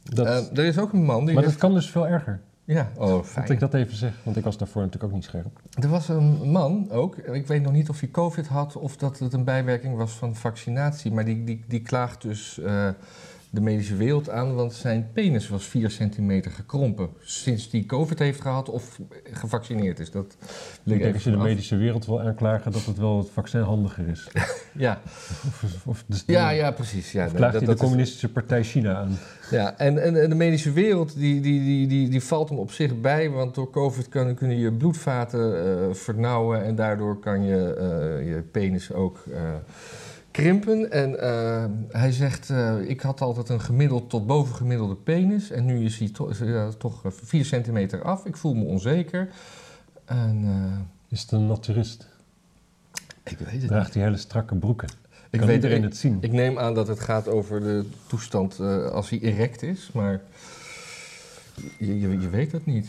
[0.04, 2.42] Dat, Eh, er is ook een man die maar dat kan dus veel erger.
[2.66, 4.14] Ja, oh Dat ik dat even zeg.
[4.24, 5.62] Want ik was daarvoor natuurlijk ook niet scherp.
[5.80, 9.20] Er was een man ook, ik weet nog niet of hij COVID had of dat
[9.20, 12.90] het een bijwerking was van vaccinatie, maar die, die, die klaagt dus eh,
[13.54, 18.42] de medische wereld aan, want zijn penis was 4 centimeter gekrompen sinds hij COVID heeft
[18.42, 19.00] gehad of
[19.34, 20.12] gevaccineerd is.
[20.12, 20.38] Dat
[20.84, 24.08] Ik denk als je de medische wereld wil aanklagen dat het wel het vaccin handiger
[24.08, 24.28] is.
[24.78, 25.02] Ja,
[25.48, 27.12] Of, of, ja, ja, precies.
[27.12, 29.18] Ja, nee, klaagt dat- hij de is- communistische partij China aan?
[29.52, 32.72] Ja, en, en, en de medische wereld die, die, die, die, die valt hem op
[32.72, 37.74] zich bij, want door COVID kan, kunnen je bloedvaten eh, vernauwen en daardoor kan je
[37.74, 39.40] eh, je penis ook eh,
[40.34, 40.92] krimpen.
[40.92, 45.86] En eh, hij zegt, eh, ik had altijd een gemiddeld tot bovengemiddelde penis en nu
[45.86, 48.26] is hij to- eh, toch 4 centimeter af.
[48.26, 49.30] Ik voel me onzeker.
[50.06, 50.46] En
[51.08, 52.08] Is het een naturist?
[53.24, 54.90] ik weet het Draagt hij hele strakke broeken?
[55.30, 56.18] Ik kan weet iedereen het zien?
[56.22, 58.60] Ik neem aan dat het gaat over de toestand
[58.92, 60.22] als hij erect is, maar
[61.78, 62.88] je, je, je weet dat niet.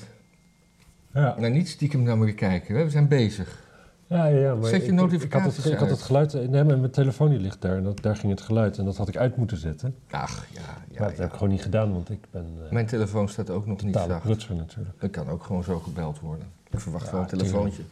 [1.12, 1.36] ja.
[1.38, 2.84] Nou, niet stiekem naar me kijken, hè?
[2.84, 3.63] we zijn bezig.
[4.06, 6.32] Ja, ja, maar Zet je ik, notificaties ik, had het, ik had het geluid...
[6.50, 8.78] Nee, maar mijn telefoon die ligt daar en dat, daar ging het geluid.
[8.78, 9.94] En dat had ik uit moeten zetten.
[10.10, 11.22] Ach, ja, maar ja, dat ja.
[11.22, 13.94] heb ik gewoon niet gedaan, want ik ben uh, Mijn telefoon staat ook nog niet
[13.94, 14.22] zacht.
[14.22, 15.00] prutser natuurlijk.
[15.00, 16.46] Dat kan ook gewoon zo gebeld worden.
[16.70, 17.82] Ik verwacht Ja, gewoon een telefoontje.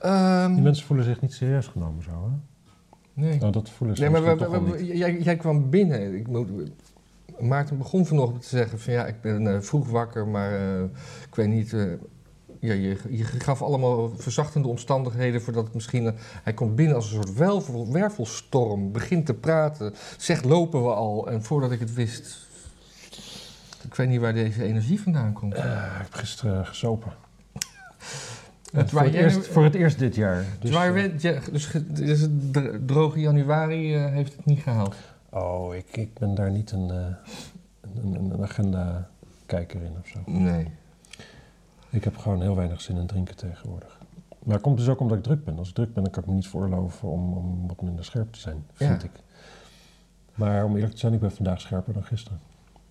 [0.00, 2.36] Ehm, Die mensen voelen zich niet serieus genomen zo, hè?
[3.22, 3.38] nee.
[3.38, 6.14] Nou, dat voelen ze Nee, maar we, wel jij, jij kwam binnen.
[6.14, 6.48] Ik moet,
[7.40, 10.82] Maarten begon vanochtend te zeggen van ja, ik ben eh, vroeg wakker, maar eh,
[11.28, 11.76] ik weet niet.
[12.62, 16.06] Eh, ja, je, je gaf allemaal verzachtende omstandigheden voordat het misschien...
[16.06, 20.92] eh, hij komt binnen als een soort wervel, wervelstorm, begint te praten, zegt lopen we
[20.94, 21.30] al.
[21.30, 22.46] En voordat ik het wist,
[23.84, 25.54] ik weet niet waar deze energie vandaan komt.
[25.54, 27.12] Eh, ik heb gisteren uh, gesopen.
[28.72, 30.44] Het voor, het eerst, voor het eerst dit jaar.
[30.60, 34.94] Dus, eh, ja, dus, dus het droge januari eh, heeft het niet gehaald.
[35.28, 36.96] oh, ik, ik ben daar niet een, eh,
[37.80, 40.18] een, een, een agenda-kijker in of zo.
[40.26, 40.66] Nee.
[41.92, 43.98] Ik heb gewoon heel weinig zin in drinken tegenwoordig.
[44.44, 45.58] Maar het komt dus ook omdat ik druk ben.
[45.58, 48.32] Als ik druk ben, dan kan ik me niet veroorloven om, om wat minder scherp
[48.32, 49.08] te zijn, vind Ja.
[49.08, 49.20] ik.
[50.34, 52.40] Maar om eerlijk te zijn, ik ben vandaag scherper dan gisteren.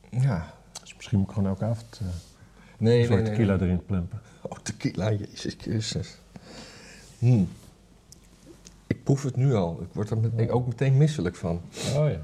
[0.10, 0.46] Ja.
[0.82, 2.08] Dus misschien moet ik gewoon elke avond eh
[2.78, 3.30] Nee, een soort nee.
[3.32, 3.64] tequila nee.
[3.68, 4.20] erin plempen.
[4.42, 6.18] Oh, tequila, jezus Christus.
[7.20, 7.44] Hm.
[8.88, 9.82] Ik proef het nu al.
[9.82, 11.62] Ik word er met- ook meteen misselijk van.
[11.96, 12.20] Oh ja.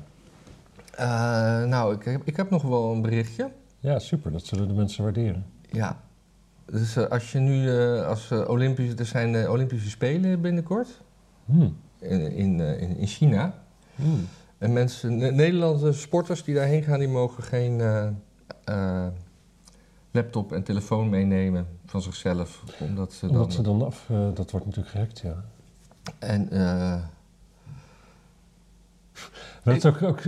[0.96, 3.52] Eh, nou, ik heb, ik heb nog wel een berichtje.
[3.80, 4.32] Ja, super.
[4.32, 5.46] Dat zullen de mensen waarderen.
[5.72, 6.00] Ja.
[6.72, 11.02] Dus eh, als je nu, eh, als eh, Olympische, er zijn Olympische Spelen binnenkort
[11.46, 11.62] Hm.
[12.00, 13.54] in, in, in, in China.
[13.96, 14.04] Hm.
[14.58, 17.82] En mensen, Ne- Nederlandse sporters die daarheen gaan, die mogen geen
[20.12, 22.64] laptop en telefoon meenemen van zichzelf.
[22.80, 23.36] Omdat ze dan...
[23.36, 24.06] Omdat ze dan af...
[24.34, 25.44] dat wordt natuurlijk gehackt, ja.
[26.20, 26.48] En
[29.64, 30.22] het is ook, ook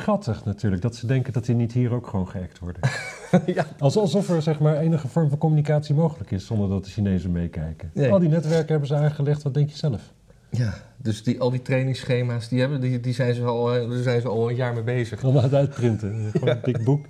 [0.00, 2.82] schattig natuurlijk, dat ze denken dat die niet hier ook gewoon gehackt worden.
[3.54, 6.90] ja, Als, alsof er zeg maar enige vorm van communicatie mogelijk is zonder dat de
[6.90, 7.90] Chinezen meekijken.
[7.94, 8.12] Nee.
[8.12, 10.12] Al die netwerken hebben ze aangelegd, wat denk je zelf?
[10.50, 14.02] ja, dus die, al die trainingsschema's, die, hebben, die, die zijn ze al, eh, daar
[14.02, 15.24] zijn ze al een jaar mee bezig.
[15.24, 17.06] Allemaal het uitprinten, gewoon een dik boek.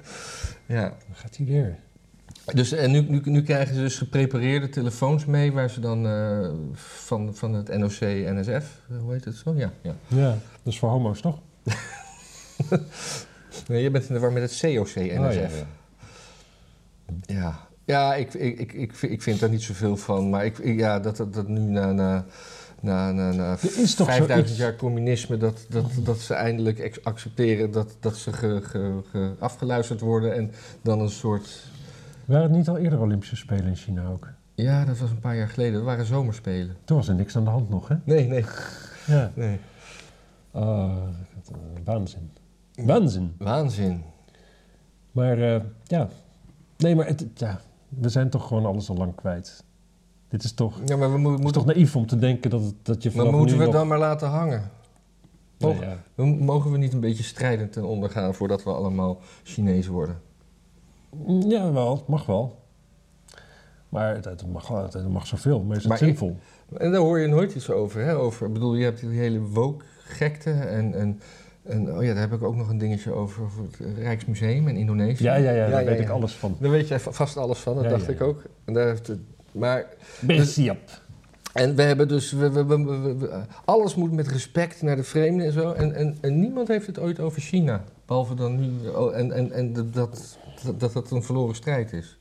[0.66, 0.82] Ja.
[0.82, 1.76] Dan gaat hij weer.
[2.54, 6.48] Dus, en nu, nu, nu krijgen ze dus geprepareerde telefoons mee, waar ze dan eh,
[6.72, 9.54] van, van het NOC, NSF, eh, hoe heet het zo?
[9.56, 9.94] Ja, ja.
[10.06, 10.28] Ja,
[10.62, 11.38] dat is voor homo's toch?
[13.68, 15.18] Nee, je bent in de war met het COC, NSF.
[15.18, 15.48] Oh, ja,
[17.26, 18.14] ja, ja.
[18.14, 21.48] ik, ik, ik, ik, vind- daar niet zoveel van, maar ik, ja, dat, dat, dat
[21.48, 22.24] nu na, na,
[22.80, 26.98] na, na, na Er is toch 5000 zoiets- jaar communisme, dat, dat, dat ze eindelijk
[27.02, 30.50] accepteren dat, dat ze ge, ge, ge- afgeluisterd worden en
[30.82, 31.64] dan een soort...
[32.24, 34.28] Waren het niet al eerder Olympische Spelen in China ook?
[34.54, 36.76] Ja, dat was een paar jaar geleden, dat waren zomerspelen.
[36.84, 37.94] Toen was er niks aan de hand nog, hè?
[38.04, 38.44] Nee, nee,
[39.06, 39.30] Ja.
[39.34, 39.58] nee.
[40.52, 42.30] Ah, eh, waanzin.
[42.86, 43.34] Waanzin.
[43.38, 44.02] Waanzin.
[45.12, 46.08] Maar eh, ja,
[46.76, 49.64] nee, maar het, ja, we zijn toch gewoon alles al lang kwijt.
[50.28, 52.74] Dit is toch, Ja, maar we het moeten, toch naïef om te denken dat, het,
[52.82, 53.74] dat je maar vanaf moeten nu we nog...
[53.78, 54.70] dan maar laten hangen?
[55.58, 59.20] Nou ja, We- Mogen we niet een beetje strijdend ten onder gaan voordat we allemaal
[59.42, 60.20] Chinezen worden?
[61.48, 62.56] ja, wel, het mag wel.
[63.88, 66.36] Maar het, het mag, het, het mag zoveel, maar is het Maar ik- zinvol?
[66.76, 68.02] En daar hoor je nooit iets over.
[68.04, 68.16] Hè?
[68.16, 71.20] over ik bedoel, je hebt die hele woke-gekte en, en,
[71.68, 74.76] en oh ja, daar heb ik ook nog een dingetje over, over het Rijksmuseum in
[74.76, 75.22] Indonesië.
[75.24, 76.04] Ja, ja, ja, Ja, daar ja, weet ja.
[76.04, 76.56] ik alles van.
[76.60, 78.42] Daar weet jij va- vast alles van, dat Ja, dacht ja, ik ook.
[78.64, 79.18] En, daar heeft het,
[79.52, 79.86] maar,
[81.52, 85.02] en we hebben dus, we, we, we- we- we- alles moet met respect naar de
[85.02, 85.72] vreemden en zo.
[85.72, 87.84] En, en, en niemand heeft het ooit over China.
[88.06, 90.38] Behalve dan nu, oh, en, en, en dat, dat,
[90.78, 92.18] dat dat een verloren strijd is.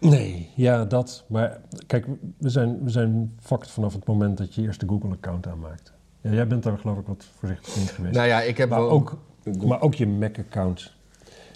[0.00, 1.24] Nee, ja, dat.
[1.26, 2.06] Maar kijk,
[2.38, 5.92] we zijn, we zijn fucked vanaf het moment dat je eerst de Google-account aanmaakt.
[6.22, 8.14] Ja, jij bent daar geloof ik wat voorzichtig in geweest.
[8.14, 8.90] Nou ja, ik heb maar, wel...
[8.90, 9.18] ook,
[9.66, 10.92] maar ook je Mac-account.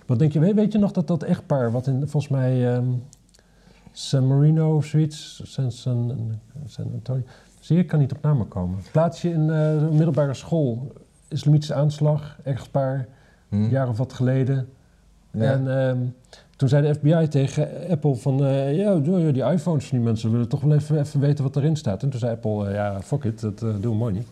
[0.07, 2.89] Wat denk je, weet, je nog dat dat echtpaar, wat in volgens mij ehm,
[3.93, 6.31] San Marino of zoiets, San, San,
[6.67, 7.23] San Antonio,
[7.61, 8.79] zie je, ik kan niet op namen komen.
[8.93, 10.93] Plaatsje in een middelbare school,
[11.29, 13.09] islamitische aanslag, echtpaar,
[13.49, 13.55] Hm?
[13.55, 14.69] een jaar of wat geleden.
[15.39, 15.99] En ehm,
[16.57, 18.45] toen zei de FBI tegen Apple van...
[18.45, 18.95] eh, ja,
[19.33, 22.03] die iPhones van die mensen willen toch wel even, even weten wat erin staat.
[22.03, 24.29] En toen zei Apple, eh, ja, fuck it, dat eh, doen we mooi niet.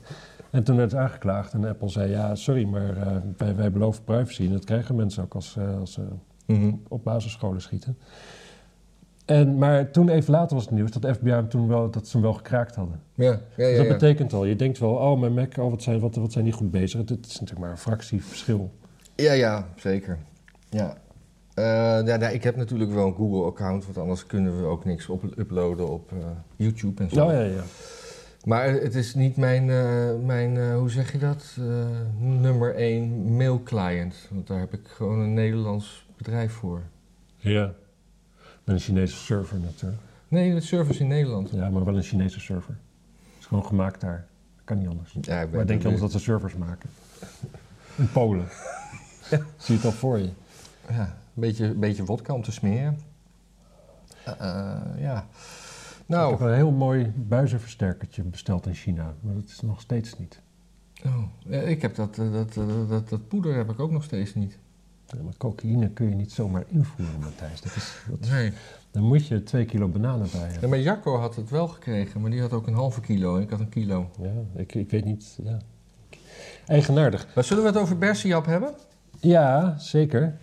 [0.50, 2.10] En toen werd het aangeklaagd en Apple zei...
[2.10, 2.94] ja, sorry, maar
[3.36, 4.44] wij, wij beloven privacy.
[4.44, 6.02] En dat krijgen mensen ook als, als ze
[6.46, 6.72] Mhm.
[6.88, 7.96] op basisscholen schieten.
[9.24, 12.06] En, maar toen even later was het nieuws dat de FBI hem toen wel, dat
[12.06, 13.00] ze hem wel gekraakt hadden.
[13.14, 13.76] Ja, ja, Dus ja.
[13.76, 13.92] dat ja.
[13.92, 16.52] betekent al, je denkt wel, oh mijn Mac, oh, wat, zijn, wat, wat zijn die
[16.52, 17.00] goed bezig.
[17.00, 18.70] Het, het is natuurlijk maar een fractie verschil.
[19.16, 20.18] Ja, ja, zeker.
[20.74, 20.96] Ja.
[21.54, 25.08] Eh, ja, nou, ik heb natuurlijk wel een Google-account, want anders kunnen we ook niks
[25.08, 26.18] op uploaden op eh,
[26.56, 27.24] YouTube en zo.
[27.24, 27.62] Oh ja, ja.
[28.44, 31.58] Maar het is niet mijn, eh, mijn hoe zeg je dat,
[32.18, 34.28] nummer één mail-client.
[34.30, 36.82] Want daar heb ik gewoon een Nederlands bedrijf voor.
[37.36, 37.72] Ja.
[38.64, 40.02] Met een Chinese server natuurlijk.
[40.28, 41.50] Nee, de service in Nederland.
[41.50, 42.76] Ja, maar wel een Chinese server.
[43.30, 44.26] Het is gewoon gemaakt daar.
[44.64, 45.16] Kan niet anders.
[45.20, 46.90] Ja, Waar denk je anders dat ze servers maken?
[47.96, 48.46] In Polen.
[49.30, 50.30] Zie je het al voor je?
[50.90, 52.98] Ja, een beetje, een beetje wodka om te smeren.
[54.24, 55.18] Eh, eh, ja.
[55.18, 59.14] Ik Nou, heb een heel mooi buizenversterkertje besteld in China.
[59.20, 60.40] Maar dat is nog steeds niet.
[61.06, 64.04] oh, ja, ik heb dat, eh, dat, eh, dat, dat poeder heb ik ook nog
[64.04, 64.58] steeds niet.
[65.06, 67.60] Ja, maar cocaïne kun je niet zomaar invoeren, Matthijs.
[67.60, 67.94] Dat is,
[68.30, 68.52] Nee.
[68.90, 70.68] dan moet je twee kilo bananen bij Ja, hebben.
[70.70, 73.50] maar Jacco had het wel gekregen, maar die had ook een halve kilo en ik
[73.50, 74.10] had een kilo.
[74.20, 75.38] Ja, ik, ik weet niet.
[75.42, 75.58] Ja.
[76.66, 77.26] Eigenaardig.
[77.34, 78.74] Maar zullen we het over Bersiap hebben?
[79.20, 80.34] Ja, zeker.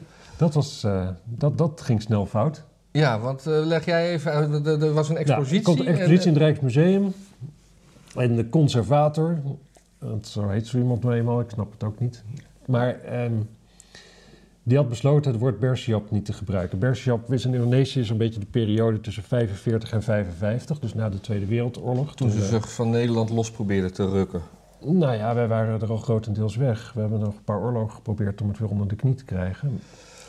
[0.41, 2.63] Dat, was, eh, dat, dat ging snel fout.
[2.91, 5.53] Ja, want eh, leg jij even uit, er- was een expositie.
[5.53, 7.13] Ja, er komt een en- expositie in het Rijksmuseum.
[8.15, 9.37] En de conservator,
[9.99, 12.23] want zo heet zo iemand nou eenmaal, ik snap het ook niet.
[12.65, 13.33] Maar ehm,
[14.63, 16.79] Die had besloten het woord Bersiap niet te gebruiken.
[16.79, 21.19] Bersiap is in Indonesië zo'n beetje de periode tussen 45 en 55, dus na de
[21.21, 22.15] Tweede Wereldoorlog.
[22.15, 24.41] Toen ze we- zich van Nederland los probeerden te rukken.
[24.85, 26.91] Nou ja, wij waren er al grotendeels weg.
[26.93, 29.79] We hebben nog een paar oorlogen geprobeerd om het weer onder de knie te krijgen.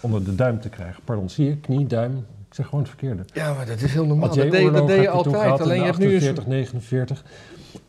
[0.03, 1.03] Onder de duim te krijgen.
[1.05, 1.57] Pardon, zie je?
[1.57, 2.17] Knie, duim.
[2.49, 3.23] Ik zeg gewoon het verkeerde.
[3.33, 4.29] Ja, maar dat is heel normaal.
[4.35, 5.61] Dat deed, dat deed je altijd.
[5.61, 6.29] Alleen je hebt nu eens...
[6.29, 7.25] 48, 49.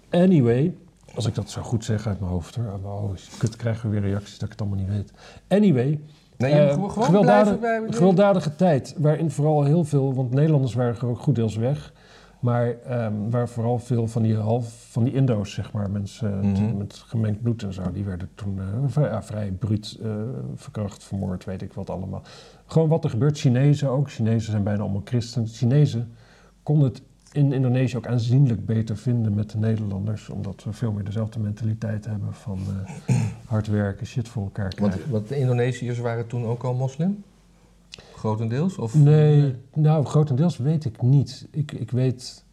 [0.10, 0.74] Anyway,
[1.16, 2.80] als ik dat zo goed zeg uit mijn hoofd hoor.
[2.84, 5.12] Oh, kut, krijgen we weer reacties dat ik het allemaal niet weet.
[5.48, 6.00] Anyway,
[6.38, 7.82] Nee, je eh, gewoon bij...
[7.90, 8.96] gewelddadige tijd.
[8.98, 11.94] Waarin vooral heel veel, want Nederlanders waren ook goed deels weg.
[12.44, 16.78] Maar ehm, waar vooral veel van die, half, van die Indo's, zeg maar, mensen Mhm.
[16.78, 20.12] met gemengd bloed en zo, die werden toen eh, vrij, ja, vrij bruut eh,
[20.56, 22.22] verkracht, vermoord, weet ik wat allemaal.
[22.66, 23.38] Gewoon wat er gebeurt.
[23.40, 24.12] Chinezen ook.
[24.12, 25.48] Chinezen zijn bijna allemaal christen.
[25.48, 26.12] Chinezen
[26.64, 27.02] konden het
[27.32, 32.06] in Indonesië ook aanzienlijk beter vinden met de Nederlanders, omdat we veel meer dezelfde mentaliteit
[32.06, 32.60] hebben van
[33.06, 35.00] eh, hard werken, shit voor elkaar krijgen.
[35.00, 37.24] Want, want de Indonesiërs waren toen ook al moslim?
[38.24, 38.78] Grotendeels?
[38.78, 41.48] Of, Nee, nou, grotendeels weet ik niet.
[41.52, 42.44] Ik, ik weet.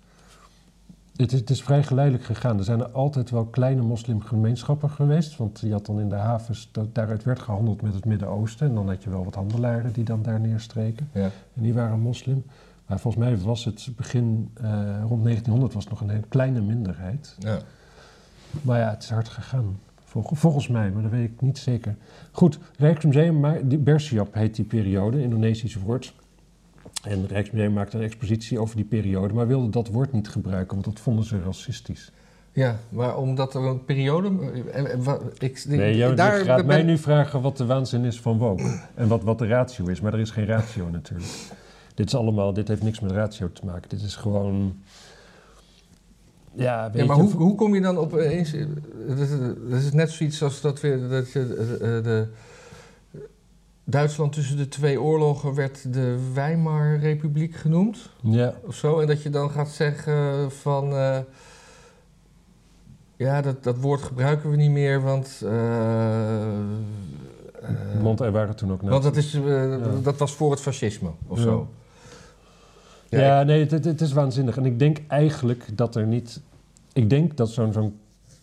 [1.16, 2.58] Het is, het is vrij geleidelijk gegaan.
[2.58, 5.36] Er zijn er altijd wel kleine moslimgemeenschappen geweest.
[5.36, 8.68] Want je had dan in de havens, dat, daaruit werd gehandeld met het Midden-Oosten.
[8.68, 11.08] En dan had je wel wat handelaren die dan daar neerstreken.
[11.12, 11.30] Ja.
[11.54, 12.44] En die waren moslim.
[12.86, 14.70] Maar volgens mij was het begin, eh,
[15.08, 17.36] rond 1900 was het nog een hele kleine minderheid.
[17.38, 17.58] ja.
[18.62, 19.78] Maar ja, het is hard gegaan.
[20.10, 21.96] Vol- volgens mij, maar dat weet ik niet zeker.
[22.32, 26.14] Goed, Rijksmuseum, maar die Bersiap heet die periode, Indonesisch woord.
[27.02, 30.72] En het Rijksmuseum maakte een expositie over die periode, maar wilde dat woord niet gebruiken,
[30.74, 32.12] want dat vonden ze racistisch.
[32.52, 34.30] Ja, maar omdat er een periode...
[34.72, 37.66] eh, eh, wa- Ik, Nee, jij daar je gaat ben- mij nu vragen wat de
[37.66, 38.80] waanzin is van woke.
[38.94, 41.30] En wat, wat de ratio is, maar er is geen ratio natuurlijk.
[41.94, 43.88] Dit is allemaal, dit heeft niks met ratio te maken.
[43.88, 44.82] Dit is gewoon...
[46.54, 47.22] Ja, weet Ja, maar je...
[47.22, 48.50] hoe, hoe kom je dan op eens...
[49.08, 51.40] Het is, net zoiets als dat, we, dat je
[51.80, 52.26] eh, eh, de...
[53.84, 58.10] Duitsland tussen de twee oorlogen werd de Weimar-republiek genoemd.
[58.20, 58.98] Ja, of zo.
[59.00, 60.92] En dat je dan gaat zeggen van...
[60.92, 61.18] eh,
[63.16, 65.42] ja, dat, dat woord gebruiken we niet meer, want...
[68.02, 68.82] want er waren toen ook...
[68.82, 69.78] want dat, is, Ja.
[70.02, 71.44] dat was voor het fascisme, of Ja.
[71.44, 71.68] zo.
[73.18, 74.56] Ja, ik- nee, het, het- het is waanzinnig.
[74.56, 76.40] En ik denk eigenlijk dat er niet...
[76.92, 77.94] Ik denk dat zo'n zo'n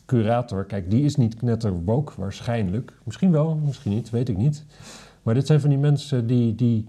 [0.05, 0.65] curator...
[0.65, 2.93] Kijk, die is niet knetter woke, waarschijnlijk.
[3.03, 4.63] Misschien wel, misschien niet, weet ik niet.
[5.23, 6.85] Maar dit zijn van die mensen die, die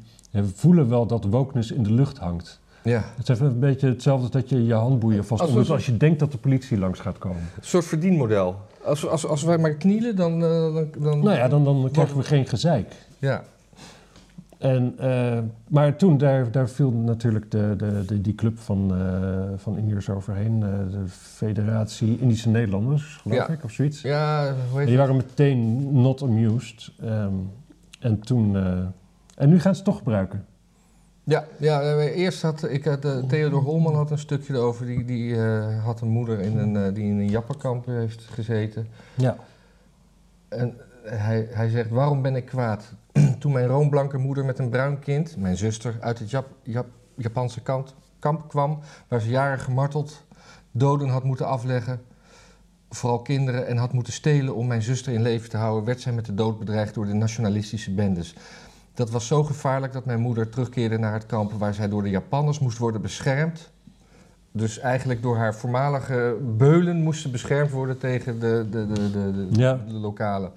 [0.55, 2.61] voelen wel dat wokeness in de lucht hangt.
[2.83, 3.05] ja.
[3.17, 5.87] Het is even een beetje hetzelfde als dat je je handboeien vast Als we- als
[5.87, 7.41] je denkt dat de politie langs gaat komen.
[7.41, 8.57] Een soort verdienmodel.
[8.85, 10.33] Als, als, als wij maar knielen, dan...
[10.45, 12.93] eh, dan, dan Nou ja, dan, dan krijgen we geen gezeik.
[13.19, 13.45] ja.
[14.59, 19.43] En, eh, maar toen, daar, daar viel natuurlijk de, de, de, die club van, eh
[19.57, 20.63] van Indiërs overheen.
[20.63, 23.49] eh, de Federatie Indische Nederlanders, geloof Ja.
[23.49, 24.01] ik, of zoiets.
[24.03, 26.93] Ja, hoe die waren meteen not amused.
[27.01, 27.33] Ehm,
[28.01, 28.57] en toen...
[29.37, 30.45] en nu gaan ze het toch gebruiken.
[31.25, 34.87] Ja, ja eerst had ik had, Theodor Holman had een stukje erover.
[34.87, 35.39] Die, die
[35.85, 38.87] had een moeder in een, die in een jappenkamp heeft gezeten.
[39.15, 39.37] Ja.
[40.49, 40.75] En
[41.11, 42.93] hij, hij zegt, waarom ben ik kwaad?
[43.39, 47.61] Toen mijn roomblanke moeder met een bruin kind, mijn zuster, uit het Jap, Jap- Japanse
[47.63, 50.25] kant, kamp kwam, waar ze jaren gemarteld,
[50.71, 52.01] doden had moeten afleggen,
[52.91, 56.13] vooral kinderen, en had moeten stelen om mijn zuster in leven te houden, werd zij
[56.13, 58.35] met de dood bedreigd door de nationalistische bendes.
[58.95, 62.11] Dat was zo gevaarlijk dat mijn moeder terugkeerde naar het kamp waar zij door de
[62.11, 63.71] Japanners moest worden beschermd.
[64.53, 69.33] Dus eigenlijk door haar voormalige beulen moest ze beschermd worden tegen de, de, de, de,
[69.33, 69.79] de, Ja.
[69.87, 70.51] de lokale.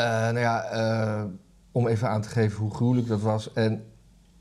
[0.00, 1.22] Eh, nou ja, eh,
[1.72, 3.52] om even aan te geven hoe gruwelijk dat was.
[3.52, 3.82] En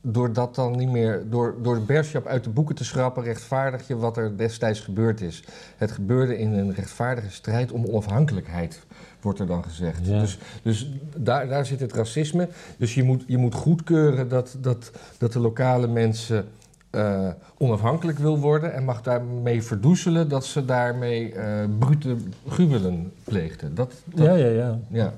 [0.01, 3.87] door dat dan niet meer, door, door de Bershap uit de boeken te schrappen, rechtvaardig
[3.87, 5.43] je wat er destijds gebeurd is.
[5.77, 8.79] Het gebeurde in een rechtvaardige strijd om onafhankelijkheid,
[9.21, 10.05] wordt er dan gezegd.
[10.05, 10.19] Ja.
[10.19, 12.49] Dus, dus daar, daar zit het racisme.
[12.77, 16.45] Dus je moet, je moet goedkeuren dat, dat, dat de lokale mensen
[16.89, 21.33] eh, onafhankelijk wil worden en mag daarmee verdoezelen dat ze daarmee
[21.79, 22.15] brute
[22.47, 23.75] gruwelen pleegden.
[23.75, 24.79] Dat, dat- Ja, ja, ja.
[24.89, 25.13] ja.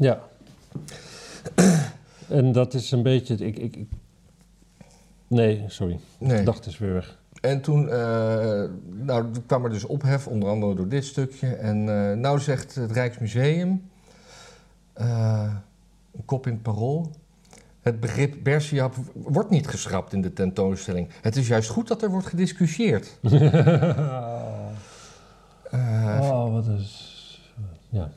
[0.00, 0.20] Ja.
[2.28, 3.34] en dat is een beetje...
[3.34, 3.90] Ik, ik, ik-
[5.26, 5.98] nee, sorry.
[6.18, 6.36] Nee.
[6.38, 7.18] De dacht is weer weg.
[7.40, 11.46] En toen eh, nou, kwam er dus ophef, onder andere door dit stukje.
[11.54, 13.88] En eh, nou zegt het Rijksmuseum,
[14.92, 15.52] eh,
[16.14, 17.10] een kop in het parool...
[17.80, 21.08] Het begrip Bersiap wordt niet geschrapt in de tentoonstelling.
[21.20, 23.18] Het is juist goed dat er wordt gediscussieerd.
[26.20, 27.52] Oh, wat is...
[27.88, 28.10] Ja.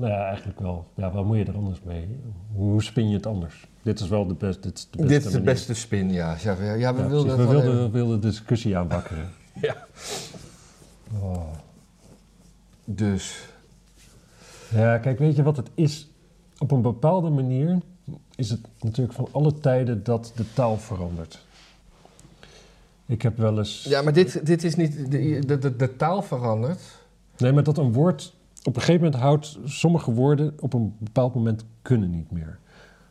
[0.00, 0.86] Nou ja, eigenlijk wel.
[0.94, 2.08] Ja, wat moet je er anders mee?
[2.54, 3.66] Hoe spin je het anders?
[3.82, 5.52] Dit is wel de, best, dit is de beste dit is de manier.
[5.54, 6.36] beste spin, ja.
[6.42, 9.28] Ja, we, ja, we Ja, wilden we wilden, even- we wilden de discussie aanwakkeren.
[9.60, 9.76] Ja.
[11.20, 11.52] Oh.
[12.84, 13.48] Dus.
[14.74, 16.10] Ja, kijk, weet je wat het is?
[16.58, 17.78] Op een bepaalde manier
[18.34, 21.44] is het natuurlijk van alle tijden dat de taal verandert.
[23.06, 23.84] Ik heb wel eens...
[23.84, 25.10] Ja, maar dit, dit is niet...
[25.10, 26.80] De, de, de, de taal verandert.
[27.36, 28.34] Nee, maar dat een woord...
[28.62, 32.58] Op een gegeven moment houdt sommige woorden op een bepaald moment kunnen niet meer.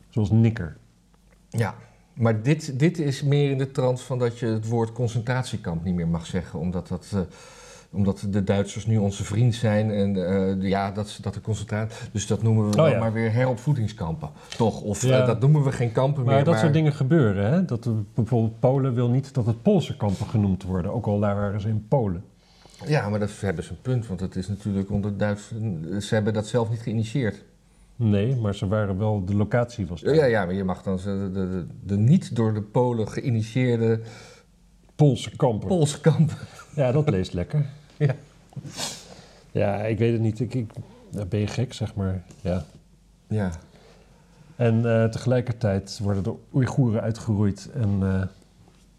[0.08, 0.76] Zoals nikker.
[1.48, 1.74] Ja.
[2.14, 5.94] Maar dit, dit is meer in de trant van dat je het woord concentratiekamp niet
[5.94, 7.10] meer mag zeggen, omdat dat...
[7.14, 7.20] eh,
[7.92, 10.26] omdat de Duitsers nu onze vriend zijn en
[10.60, 12.08] eh, ja, dat, dat de concentratie.
[12.12, 12.98] Dus dat noemen we Oh, dan ja.
[12.98, 14.28] maar weer heropvoedingskampen.
[14.56, 14.80] Toch?
[14.80, 15.20] Of Ja.
[15.20, 16.44] eh, dat noemen we geen kampen Maar meer.
[16.44, 17.64] dat soort dingen gebeuren, hè?
[17.64, 20.92] Dat bijvoorbeeld Polen wil niet dat het Poolse kampen genoemd worden.
[20.92, 22.24] Ook al daar waren ze in Polen.
[22.86, 25.48] Ja, maar dat hebben ze een punt, want het is natuurlijk onder Duits.
[26.00, 27.44] Ze hebben dat zelf niet geïnitieerd.
[27.96, 29.24] Nee, maar ze waren wel...
[29.24, 32.54] De locatie was Ja, ja, ja, maar je mag dan de, de, de, niet door
[32.54, 34.00] de Polen geïnitieerde
[34.94, 35.68] Poolse kampen.
[35.68, 36.36] Poolse kampen.
[36.74, 37.66] Ja, dat leest lekker.
[37.96, 38.14] Ja.
[39.50, 40.40] Ja, ik weet het niet.
[40.40, 40.66] Ik,
[41.28, 42.22] ben je gek, zeg maar.
[42.40, 42.64] Ja.
[43.28, 43.50] Ja.
[44.56, 47.70] En eh, tegelijkertijd worden de Oeigoeren uitgeroeid.
[47.74, 48.22] En eh,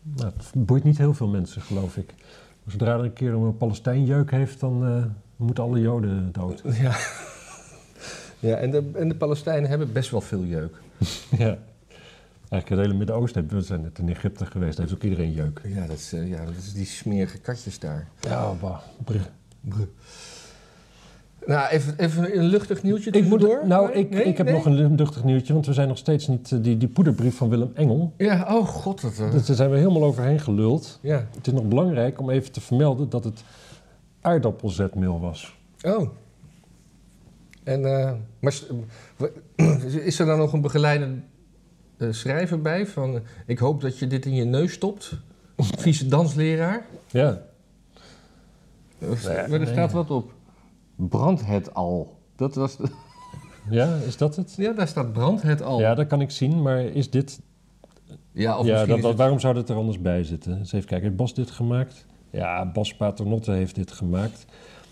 [0.01, 2.13] nou, het boeit niet heel veel mensen, geloof ik.
[2.67, 6.61] Zodra er een keer een Palestijn jeuk heeft, dan eh, moeten alle Joden dood.
[6.81, 6.95] Ja,
[8.39, 10.75] ja en, de, en de Palestijnen hebben best wel veel jeuk.
[11.37, 11.57] ja.
[12.49, 15.61] Eigenlijk het hele Midden-Oosten, we zijn net in Egypte geweest, daar heeft ook iedereen jeuk.
[15.63, 18.07] Ja, dat is, eh, ja, dat is die smerige katjes daar.
[18.19, 18.79] Ja, bah.
[19.03, 19.29] brr.
[21.45, 23.67] Nou, even, even een luchtig nieuwtje Ik, moet, tussendoor.
[23.67, 24.03] nou, Nee?
[24.03, 24.23] ik, Nee?
[24.23, 24.55] ik heb Nee?
[24.55, 26.51] nog een duchtig nieuwtje, want we zijn nog steeds niet...
[26.51, 29.01] eh, die, die poederbrief van Willem Engel, Ja, oh god.
[29.01, 30.99] Dat, eh, daar zijn we helemaal overheen geluld.
[31.01, 31.27] ja.
[31.35, 33.43] Het is nog belangrijk om even te vermelden dat het
[34.21, 35.57] aardappelzetmeel was.
[35.81, 36.09] Oh.
[37.63, 38.59] En, eh, maar
[40.05, 41.23] is er dan nog een begeleidend
[41.97, 42.87] eh, schrijver bij?
[42.87, 45.11] Van, ik hoop dat je dit in je neus stopt.
[45.57, 46.85] Vieze dansleraar.
[47.07, 47.41] Ja.
[48.99, 49.67] Nee, maar er nee.
[49.67, 50.33] staat wat op.
[51.09, 52.19] Brand het al.
[52.35, 52.87] Dat was de-
[53.69, 54.53] Ja, is dat het?
[54.57, 55.79] ja, daar staat brand het al.
[55.79, 57.39] Ja, dat kan ik zien, maar is dit...
[58.31, 60.57] Ja, of ja, misschien dat, dat- het- waarom zou dit er anders bij zitten?
[60.57, 62.05] Eens even kijken, heeft Bas dit gemaakt?
[62.29, 64.45] Ja, Bas Paternotte heeft dit gemaakt.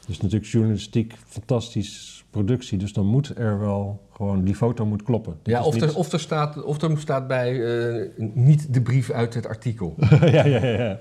[0.08, 2.78] Dus natuurlijk journalistiek, fantastisch productie.
[2.78, 5.38] Dus dan moet er wel gewoon, die foto moet kloppen.
[5.44, 7.64] Dit Ja, of, niet- er, of, er staat, of er staat bij
[7.98, 9.96] eh, niet de brief uit het artikel.
[10.10, 11.00] ja, ja, ja, ja.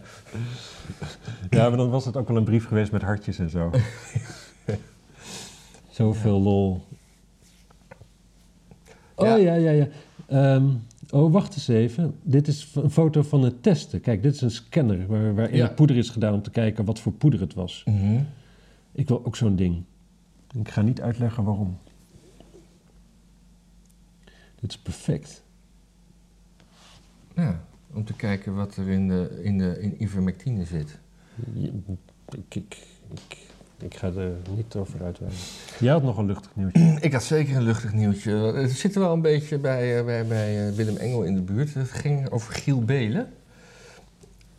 [1.50, 3.70] Ja, maar dan was het ook wel een brief geweest met hartjes en zo.
[5.98, 6.80] Zoveel lol.
[9.14, 9.34] Oh Ja.
[9.36, 9.88] ja, ja, ja.
[10.26, 10.68] Ehm,
[11.10, 12.14] oh, wacht eens even.
[12.22, 14.00] Dit is een foto van het testen.
[14.00, 15.68] Kijk, dit is een scanner waar, waarin Ja.
[15.68, 17.84] poeder is gedaan om te kijken wat voor poeder het was.
[18.92, 19.82] Ik wil ook zo'n ding.
[20.54, 21.78] Ik ga niet uitleggen waarom.
[24.60, 25.42] Dit is perfect.
[27.34, 27.60] Ja,
[27.92, 30.98] om te kijken wat er in, de, in, de, in ivermectine zit.
[31.54, 33.36] Ik, ik, ik,
[33.80, 35.38] ik ga er niet over uitweiden.
[35.78, 36.96] Jij had nog een luchtig nieuwtje.
[37.00, 38.32] Ik had zeker een luchtig nieuwtje.
[38.32, 41.40] Het zit er wel een beetje bij, eh, bij, bij eh, Willem Engel in de
[41.40, 41.74] buurt.
[41.74, 43.28] Het ging over Giel Belen.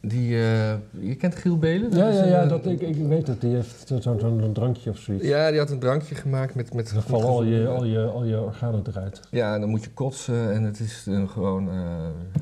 [0.02, 1.92] Die, eh, je kent Giel Belen?
[1.98, 3.42] Ja, is ja, een, ja dat, ik, ik weet het.
[3.42, 5.26] Die heeft zo'n zo, zo'n drankje of zoiets.
[5.28, 6.74] Ja, die had een drankje gemaakt met...
[6.74, 9.20] met Dan vallen al je, al, je, al je organen eruit.
[9.32, 11.70] Ja, en dan moet je kotsen en het is gewoon...
[11.70, 11.76] eh,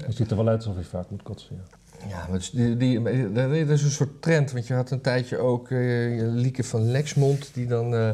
[0.06, 1.56] Het ziet er wel uit alsof je vaak moet kotsen.
[1.56, 1.78] Ja.
[2.10, 4.52] Ja, maar die, die, dat is een soort trend.
[4.52, 5.78] Want je had een tijdje ook eh
[6.34, 7.54] Lieke van Lexmond...
[7.54, 8.10] die dan eh,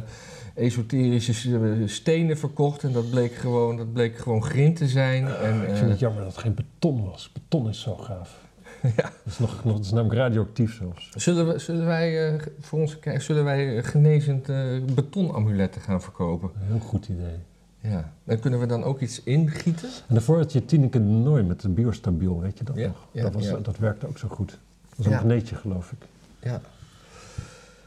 [0.55, 2.83] esoterische eh, stenen verkocht.
[2.83, 5.27] En dat bleek gewoon, dat bleek gewoon grind te zijn.
[5.27, 7.31] En, ik eh, vind het jammer dat het geen beton was.
[7.31, 8.41] Beton is zo gaaf.
[8.97, 9.03] Ja.
[9.03, 11.09] Dat is, nog, nog, dat is namelijk radioactief zelfs.
[11.15, 16.01] Zullen, we, zullen wij eh, voor onze kijk, zullen wij eh, genezend eh, betonamuletten gaan
[16.01, 16.49] verkopen?
[16.55, 17.37] Een heel goed idee.
[17.83, 18.11] Ja.
[18.23, 19.89] En kunnen we dan ook iets ingieten?
[20.07, 23.07] En daarvoor had je Tineke de Nooi met de biostabiel, weet je dat Ja, nog?
[23.11, 23.57] ja, dat, was, ja.
[23.57, 24.49] dat werkte ook zo goed.
[24.49, 26.07] Dat was een magneetje, geloof ik.
[26.39, 26.61] Ja.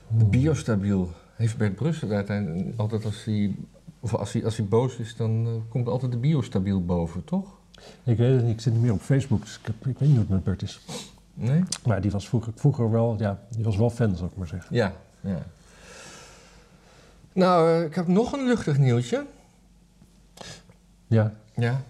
[0.09, 1.11] De biostabiel.
[1.35, 3.55] Heeft Bert Brussel uiteindelijk altijd als hij,
[4.01, 7.55] of als hij, als hij boos is, dan eh, komt altijd de biostabiel boven, toch?
[8.05, 10.09] Ik weet het niet, ik zit niet meer op Facebook, dus ik, heb, ik weet
[10.09, 10.81] niet hoe het met Bert is.
[11.35, 11.63] Nee?
[11.87, 14.77] Maar die was vroeger, vroeger wel, ja, die was wel fan, zou ik maar zeggen.
[14.77, 15.43] Ja, ja.
[17.33, 19.25] Nou, eh, ik heb nog een luchtig nieuwtje.
[21.07, 21.81] Ja, Ja.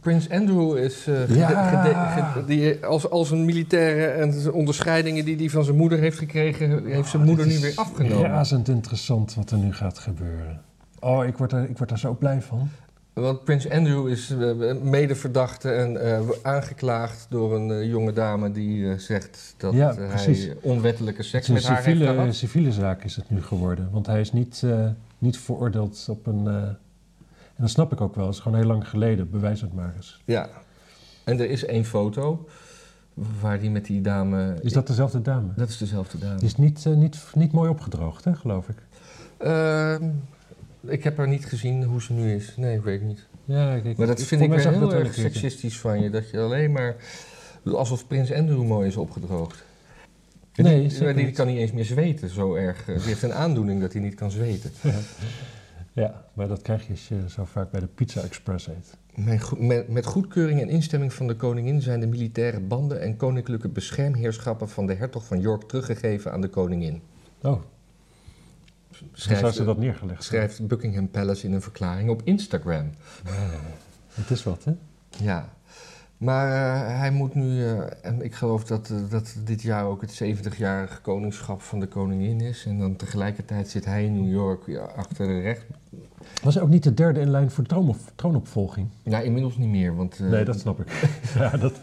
[0.00, 2.28] Prins Andrew is Ja.
[2.32, 6.18] ge- die, als, als een militaire en zijn onderscheidingen die hij van zijn moeder heeft
[6.18, 8.30] gekregen, heeft zijn Oh, moeder nu weer afgenomen.
[8.30, 10.60] Razend interessant wat er nu gaat gebeuren.
[11.00, 12.68] Oh, ik word er, ik word er zo blij van.
[13.12, 14.50] Want Prins Andrew is eh,
[14.82, 21.48] medeverdachte en eh, aangeklaagd door een jonge dame die zegt dat Ja, hij onwettelijke seks
[21.48, 22.34] een met haar heeft gehad.
[22.34, 23.88] civiele zaak is het nu geworden.
[23.92, 24.62] Want hij is niet,
[25.18, 26.76] niet veroordeeld op een...
[27.56, 28.26] en dat snap ik ook wel.
[28.26, 29.30] Het is gewoon heel lang geleden.
[29.30, 30.22] Bewijs het maar eens.
[30.24, 30.48] Ja.
[31.24, 32.48] En er is één foto
[33.40, 34.56] waar hij met die dame...
[34.62, 35.48] Is dat dezelfde dame?
[35.56, 36.36] Dat is dezelfde dame.
[36.38, 38.76] Die is niet, eh, niet, niet mooi opgedroogd, hè, geloof ik.
[39.36, 40.04] Ehm,
[40.86, 42.54] Ik heb haar niet gezien hoe ze nu is.
[42.56, 43.26] Nee, ik weet niet.
[43.44, 46.10] Ja, ik, Maar dat ik- vind ik zag heel wel erg seksistisch van je.
[46.10, 46.96] Dat je alleen maar...
[47.64, 49.64] Alsof Prins Andrew mooi is opgedroogd.
[50.54, 52.84] Nee, die, die kan niet eens meer zweten, zo erg.
[52.84, 54.70] Die heeft een aandoening dat hij niet kan zweten.
[54.80, 54.90] Ja,
[56.32, 58.96] maar dat krijg je als je zo vaak bij de Pizza Express eet.
[59.88, 64.86] Met, goedkeuring en instemming van de koningin zijn de militaire banden en koninklijke beschermheerschappen van
[64.86, 67.02] de hertog van York teruggegeven aan de koningin.
[67.42, 67.60] Oh, hoe
[68.98, 72.90] zou Schrijft, ze dat neergelegd schrijft Buckingham Palace in een verklaring op Instagram.
[74.08, 74.72] Het is wat, hè?
[75.18, 75.54] Ja,
[76.18, 80.00] maar eh, hij moet nu, eh, en ik geloof dat, eh, dat dit jaar ook
[80.00, 82.64] het 70-jarige koningschap van de koningin is.
[82.66, 85.64] En dan tegelijkertijd zit hij in New York ja, achter de recht.
[86.42, 88.88] Was hij ook niet de derde in lijn voor troonop, troonopvolging?
[89.02, 90.18] Ja, inmiddels niet meer, want...
[90.18, 91.10] nee, dat snap ik.
[91.38, 91.80] ja, dat,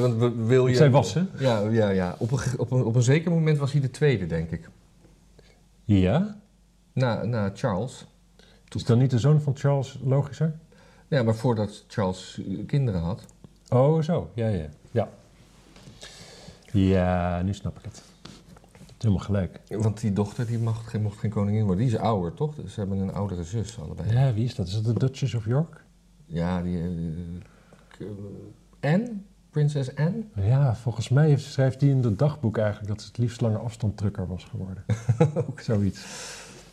[0.00, 0.74] want wil je...
[0.74, 1.22] zij was, hè?
[1.38, 2.14] Ja, ja, ja.
[2.18, 4.68] Op, een, op, een, op een zeker moment was hij de tweede, denk ik.
[5.84, 6.36] Ja?
[6.92, 8.06] Na, na Charles.
[8.74, 10.54] Is dan niet de zoon van Charles logischer?
[11.08, 13.24] Ja, maar voordat Charles kinderen had.
[13.68, 14.30] Oh, zo.
[14.34, 14.66] Ja, ja.
[14.90, 15.08] Ja,
[16.72, 18.02] ja nu snap ik het.
[18.98, 19.60] Helemaal gelijk.
[19.68, 21.84] Want die dochter die mag, geen- mocht geen koningin worden.
[21.86, 22.54] Die is ouder, toch?
[22.68, 24.12] Ze hebben een oudere zus allebei.
[24.12, 24.66] Ja, wie is dat?
[24.66, 25.84] Is dat de Duchess of York?
[26.26, 26.82] Ja, die...
[27.88, 28.04] k-
[28.80, 29.12] Anne?
[29.50, 30.22] Prinses Anne?
[30.34, 34.26] Ja, volgens mij schrijft die in het dagboek eigenlijk dat ze het liefst lange afstandtrukker
[34.26, 34.84] was geworden.
[35.48, 36.00] Ook zoiets.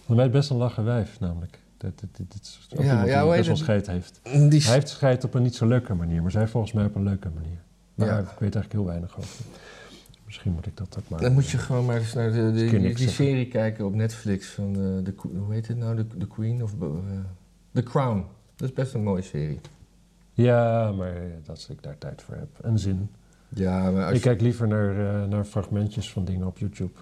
[0.06, 1.60] Voor mij best een lachen wijf, namelijk.
[1.82, 4.20] Dat, dat, dat, dat is ook Ja, ja, die best wel scheid heeft.
[4.24, 6.96] Die Hij heeft scheid op een niet zo leuke manier, maar zij volgens mij op
[6.96, 7.58] een leuke manier.
[7.96, 8.18] Maar Ja.
[8.18, 9.46] ik weet eigenlijk heel weinig over.
[10.26, 11.22] Misschien moet ik dat ook maar...
[11.22, 12.52] Dan moet je gewoon maar eens naar de,
[12.94, 16.64] die, serie kijken op Netflix van de, de hoe heet het nou, de, de Queen
[16.64, 16.88] of eh,
[17.72, 18.26] The Crown.
[18.56, 19.60] Dat is best een mooie serie.
[20.34, 21.14] Ja, maar
[21.44, 22.66] dat ik daar tijd voor heb.
[22.66, 23.10] En zin.
[23.50, 27.00] Ja, maar als Ik kijk liever naar, eh, naar fragmentjes van dingen op YouTube.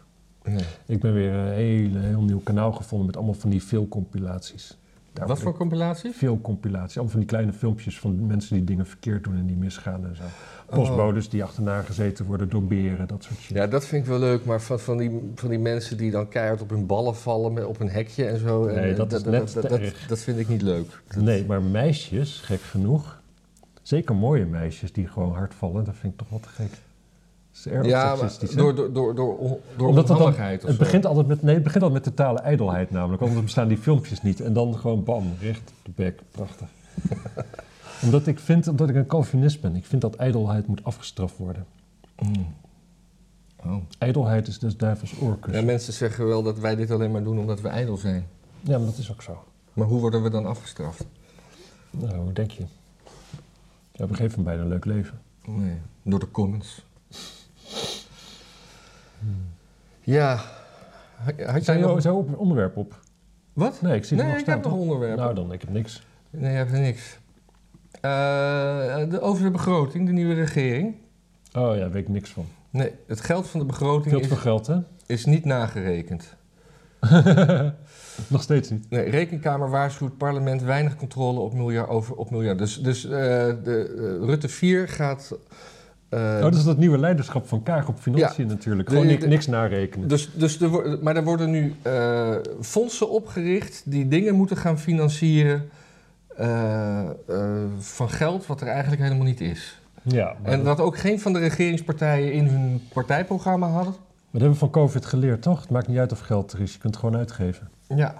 [0.85, 4.77] Ik ben weer een hele, heel nieuw kanaal gevonden met allemaal van die filmcompilaties.
[5.13, 6.11] Daar Wat voor ik- compilatie?
[6.13, 6.93] Filmcompilaties.
[6.93, 10.15] Allemaal van die kleine filmpjes van mensen die dingen verkeerd doen en die misgaan en
[10.15, 10.23] zo.
[10.69, 13.55] Postbodes die achterna gezeten worden door beren, dat soort shit.
[13.55, 16.27] Ja, dat vind ik wel leuk, maar van, van, die, van die mensen die dan
[16.27, 18.65] keihard op hun ballen vallen met, op een hekje en zo.
[18.65, 21.01] en, Nee, eh, dat is net dat, te dat, dat vind ik niet leuk.
[21.17, 23.21] Nee, maar meisjes, gek genoeg,
[23.81, 26.71] zeker mooie meisjes die gewoon hard vallen, dat vind ik toch wel te gek.
[27.65, 31.27] Is erg Ja, seksistisch, door, door, door, door, on- door Omdat het dan- begint altijd
[31.27, 34.41] met, nee, het begint altijd met totale ijdelheid namelijk, want dan bestaan die filmpjes niet.
[34.41, 36.67] En dan gewoon bam, recht op de bek, prachtig.
[38.03, 41.65] omdat ik vind, omdat ik een Calvinist ben, ik vind dat ijdelheid moet afgestraft worden.
[42.19, 42.55] Mm.
[43.65, 43.75] Oh.
[43.97, 45.53] Ijdelheid is dus duivels oorkus.
[45.53, 48.27] Ja, mensen zeggen wel dat wij dit alleen maar doen omdat we ijdel zijn.
[48.61, 49.43] Ja, maar dat is ook zo.
[49.73, 51.05] Maar hoe worden we dan afgestraft?
[51.91, 52.63] Nou, hoe denk je?
[53.91, 55.19] Een gegeven moment bijna een leuk leven.
[55.45, 56.85] Nee, door de comments.
[60.01, 60.39] Ja.
[61.45, 62.05] Had, jij nog...
[62.05, 62.99] op onderwerp op?
[63.53, 63.81] Wat?
[63.81, 64.53] Nee, ik zie Nee, nog ik staan.
[64.53, 64.81] heb nog toch?
[64.81, 65.19] onderwerpen.
[65.19, 66.03] Nou, dan ik heb niks.
[66.29, 67.19] Nee, je hebt er niks.
[67.91, 70.95] Eh, de, over de begroting, de nieuwe regering.
[71.53, 72.45] Oh ja, weet ik niks van.
[72.69, 74.77] Nee, het geld van de begroting is, geld, hè?
[75.05, 76.35] is niet nagerekend.
[78.27, 78.89] Nog steeds niet.
[78.89, 81.89] Nee, Rekenkamer waarschuwt parlement weinig controle op miljard.
[81.89, 82.57] Over, op miljard.
[82.57, 83.11] Dus, dus eh,
[83.63, 85.37] de, eh, Rutte 4 gaat...
[86.09, 88.89] eh, oh, dat is dat nieuwe leiderschap van Kaag op financiën natuurlijk.
[88.89, 90.07] Gewoon niks, de- niks narekenen.
[90.07, 95.69] Dus, dus er, maar er worden nu eh, fondsen opgericht die dingen moeten gaan financieren
[96.37, 97.09] eh,
[97.79, 99.81] van geld wat er eigenlijk helemaal niet is.
[100.03, 103.93] ja, maar En dat, wat ook geen van de regeringspartijen in hun partijprogramma hadden.
[103.93, 105.61] dat hebben we van COVID geleerd, toch?
[105.61, 107.69] Het maakt niet uit of geld er is, je kunt het gewoon uitgeven.
[107.95, 108.15] Ja.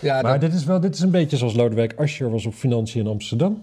[0.00, 2.54] Ja, maar dat- dit is wel, dit is een beetje zoals Lodewijk Asscher was op
[2.54, 3.62] financiën in Amsterdam.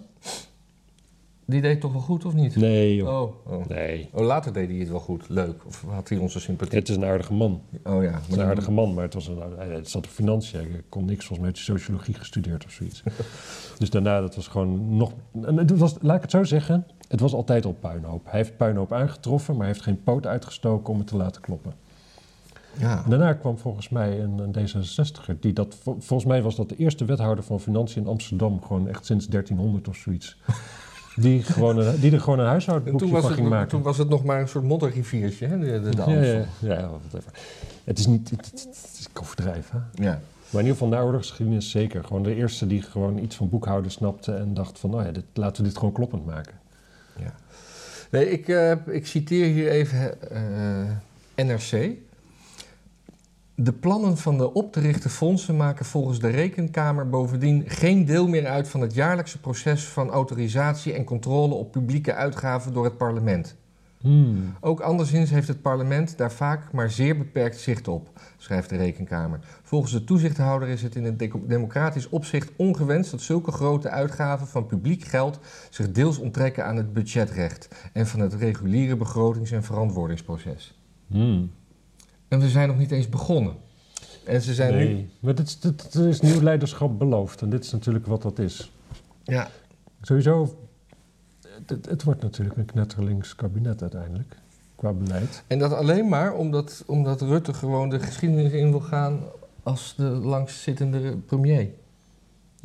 [1.50, 2.56] Die deed toch wel goed of niet?
[2.56, 3.22] Nee, joh.
[3.22, 3.66] Oh, oh.
[3.68, 4.10] Nee.
[4.14, 5.30] oh, later deed hij het wel goed.
[5.30, 5.66] Leuk.
[5.66, 6.80] Of had hij onze sympathie?
[6.80, 7.62] Het is een aardige man.
[7.84, 8.12] Oh ja.
[8.12, 10.60] Het is een aardige man, maar het, was een, hij het zat op financiën.
[10.60, 13.04] Hij kon niks, volgens mij heeft hij sociologie gestudeerd of zoiets.
[13.80, 15.12] dus daarna, dat was gewoon nog...
[15.42, 18.26] Het was, laat ik het zo zeggen, het was altijd al puinhoop.
[18.26, 21.74] Hij heeft puinhoop aangetroffen, maar hij heeft geen poot uitgestoken om het te laten kloppen.
[22.80, 23.04] Ja.
[23.08, 25.76] Daarna kwam volgens mij een, een D66er, die dat...
[25.82, 29.28] vol- Volgens mij was dat de eerste wethouder van Financiën in Amsterdam, gewoon echt sinds
[29.28, 30.38] 1300 of zoiets.
[31.20, 33.58] Die, gewoon een, die er gewoon een En huishoudboekje toen was, van het, ging nog-
[33.58, 33.72] maken.
[33.72, 35.60] toen was het nog maar een soort modderriviertje, hè?
[35.60, 37.32] De, de, de ja, ja, ja, ja, whatever.
[37.84, 38.30] Het is niet...
[38.30, 40.04] Het, het- het is ik overdrijf, hè?
[40.04, 40.20] ja.
[40.50, 42.04] Maar in ieder geval na oorlogsgeschiedenis zeker.
[42.04, 45.24] Gewoon de eerste die gewoon iets van boekhouden snapte en dacht van, nou ja, dit,
[45.34, 46.54] laten we dit gewoon kloppend maken.
[47.20, 47.34] Ja.
[48.12, 51.90] Nee, ik, eh, ik citeer hier even eh, NRC.
[53.60, 58.28] De plannen van de op te richten fondsen maken volgens de Rekenkamer bovendien geen deel
[58.28, 62.98] meer uit van het jaarlijkse proces van autorisatie en controle op publieke uitgaven door het
[62.98, 63.56] parlement.
[64.02, 64.56] Hmm.
[64.60, 69.40] Ook anderszins heeft het parlement daar vaak maar zeer beperkt zicht op, schrijft de Rekenkamer.
[69.64, 74.48] Volgens de toezichthouder is het in het de- democratisch opzicht ongewenst dat zulke grote uitgaven
[74.48, 75.40] van publiek geld
[75.70, 80.82] zich deels onttrekken aan het budgetrecht en van het reguliere begrotings- en verantwoordingsproces.
[81.08, 81.52] Hmm.
[82.38, 83.56] En we zijn nog niet eens begonnen.
[84.26, 84.84] En ze zijn nu.
[84.84, 87.42] Nee, maar dit is, dit, dit is nieuw leiderschap beloofd.
[87.42, 88.72] En dit is natuurlijk wat dat is.
[89.24, 89.50] Ja,
[90.02, 90.58] Sowieso,
[91.66, 94.36] het, het wordt natuurlijk een knetterlinks kabinet uiteindelijk.
[94.76, 95.44] Qua beleid.
[95.48, 99.20] En dat alleen maar omdat, omdat Rutte gewoon de geschiedenis in wil gaan
[99.64, 101.70] als de langstzittende premier.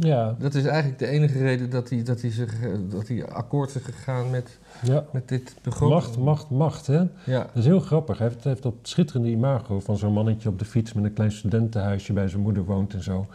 [0.03, 3.27] Ja, Dat is eigenlijk de enige reden dat hij, dat hij, zich, eh, dat hij
[3.29, 5.05] akkoord is gegaan met, ja.
[5.13, 6.01] met dit begroting.
[6.01, 7.03] Macht, macht, macht, hè?
[7.25, 8.19] Ja, Dat is heel grappig.
[8.19, 11.33] Hij heeft, heeft dat schitterende imago van zo'n mannetje op de fiets met een klein
[11.33, 13.27] studentenhuisje bij zijn moeder woont en zo.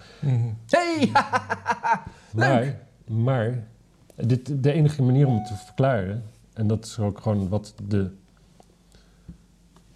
[0.68, 1.11] Hey!
[2.34, 3.63] Maar, maar
[4.15, 8.09] dit, de enige manier om het te verklaren, en dat is ook gewoon wat de,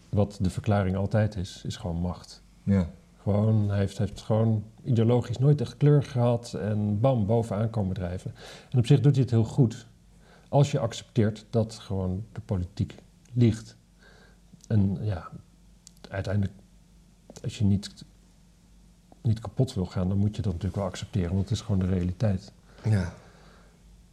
[0.09, 2.43] wat de verklaring altijd is, is gewoon macht.
[2.63, 2.89] Ja.
[3.23, 8.33] Gewoon, hij heeft, heeft gewoon ideologisch nooit echt kleur gehad en bam, bovenaan komen drijven.
[8.69, 9.87] En op zich doet hij het heel goed.
[10.49, 12.95] Als je accepteert dat gewoon de politiek
[13.33, 13.75] liegt.
[14.67, 15.29] En ja,
[16.09, 16.53] uiteindelijk,
[17.43, 18.05] als je niet,
[19.21, 21.79] niet kapot wil gaan, dan moet je dat natuurlijk wel accepteren, want het is gewoon
[21.79, 22.51] de realiteit.
[22.83, 23.13] ja.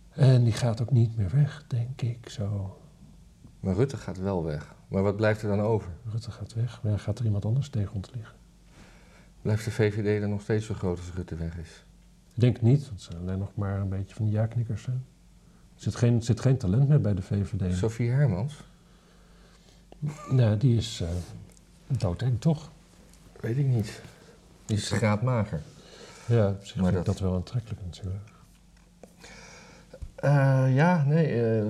[0.09, 2.79] En die gaat ook niet meer weg, denk ik zo.
[3.61, 4.75] Maar Rutte gaat wel weg.
[4.89, 5.91] Maar wat blijft er dan over?
[6.11, 8.38] Rutte gaat weg, maar gaat er iemand anders tegen ons liggen?
[9.43, 11.84] Blijft de VVD dan nog steeds zo groot als Rutte weg is?
[12.34, 14.86] Ik denk niet, want ze zijn alleen nog maar een beetje van die ja-knikkers.
[14.86, 14.93] hè.
[14.93, 17.76] Er zit geen, er zit geen talent meer bij de VVD.
[17.76, 18.55] Sophie Hermans?
[20.30, 21.09] Nou, die is eh
[21.99, 22.70] doodeng, toch?
[23.41, 24.01] Weet ik niet.
[24.66, 25.61] Die is graadmager.
[26.26, 28.24] Ja, op zich Maar vind ik dat- dat wel aantrekkelijk natuurlijk.
[30.14, 31.26] Eh, ja, nee.
[31.43, 31.66] eh,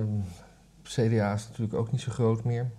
[0.83, 2.71] CDA is natuurlijk ook niet zo groot meer.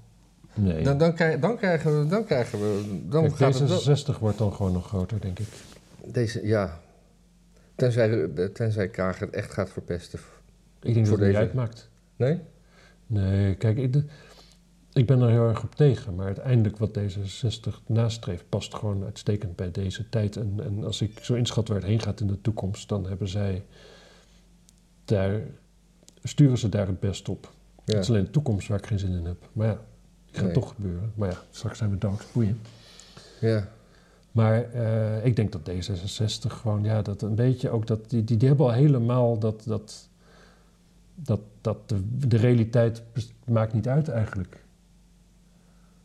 [0.55, 2.07] Nee, Dan, dan, krijg- dan krijgen we...
[2.09, 5.39] Dan krijgen we dan Kijk, gaat het wel- D66 wordt dan gewoon nog groter, denk
[5.39, 5.47] ik.
[6.05, 6.81] Deze, ja.
[7.75, 10.19] Tenzij, tenzij Kaag het echt gaat verpesten.
[10.83, 11.89] Ik denk Voor dat het niet deze- uitmaakt.
[12.17, 12.39] Nee?
[13.07, 14.05] Nee, kijk, ik, de-
[14.93, 16.15] ik ben er heel erg op tegen.
[16.15, 20.37] Maar uiteindelijk wat D66 nastreeft, past gewoon uitstekend bij deze tijd.
[20.37, 23.29] En, en als ik zo inschat waar het heen gaat in de toekomst, dan hebben
[23.29, 23.65] zij
[25.05, 25.41] daar,
[26.23, 27.51] sturen ze daar het best op.
[27.85, 27.95] Ja.
[27.95, 29.49] Het is alleen de toekomst waar ik geen zin in heb.
[29.53, 29.81] Maar ja,
[30.33, 30.53] gaat Nee.
[30.53, 31.13] toch gebeuren.
[31.15, 32.27] Maar ja, straks zijn we dood.
[32.33, 32.61] Boeien.
[33.41, 33.69] ja.
[34.33, 38.37] Maar eh, ik denk dat D66 gewoon, ja, dat een beetje ook dat, die, die,
[38.37, 40.09] die hebben al helemaal dat, dat,
[41.15, 43.03] dat, dat de, de realiteit
[43.45, 44.65] maakt niet uit eigenlijk.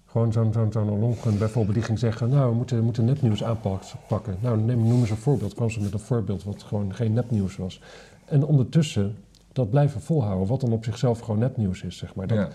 [0.05, 4.38] Gewoon zo'n zo'n zo'n bijvoorbeeld, die ging zeggen, nou, we moeten, we moeten nepnieuws aanpakken.
[4.39, 5.53] Nou, neem, noem eens een voorbeeld.
[5.53, 7.82] Kwam ze met een voorbeeld wat gewoon geen nepnieuws was.
[8.26, 9.15] En ondertussen
[9.51, 12.28] dat blijven volhouden, wat dan op zichzelf gewoon nepnieuws is, zeg maar.
[12.28, 12.49] Dat, ja.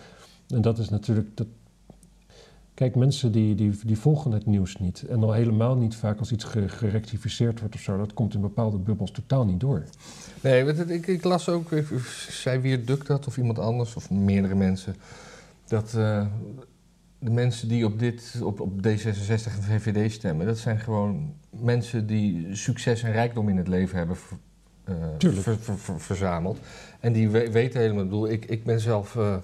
[0.56, 1.36] en dat is natuurlijk.
[1.36, 1.46] Dat...
[2.80, 5.02] Kijk, mensen die, die, die volgen het nieuws niet.
[5.02, 7.96] En al helemaal niet vaak als iets ge- gerectificeerd wordt of zo.
[7.98, 9.84] Dat komt in bepaalde bubbels totaal niet door.
[10.40, 11.68] Nee, ik, ik las ook,
[12.28, 14.94] zei weer Duk dat of iemand anders, of meerdere mensen,
[15.66, 16.26] dat eh,
[17.18, 22.06] de mensen die op, dit, op, op D66 en VVD stemmen, dat zijn gewoon mensen
[22.06, 24.16] die succes en rijkdom in het leven hebben
[24.84, 25.42] eh, Tuurlijk.
[25.42, 26.58] ver- ver- ver- verzameld.
[27.00, 29.36] En die we- weten helemaal, ik bedoel, ik, ik ben zelf eh,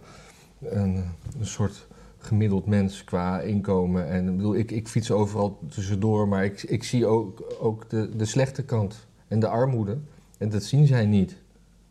[0.63, 1.05] een,
[1.39, 1.87] een soort
[2.27, 4.09] gemiddeld mens qua inkomen.
[4.09, 8.09] En ik bedoel, ik, ik fiets overal tussendoor, maar ik, ik zie ook, ook de,
[8.17, 9.97] de slechte kant en de armoede.
[10.39, 11.37] En dat zien zij niet.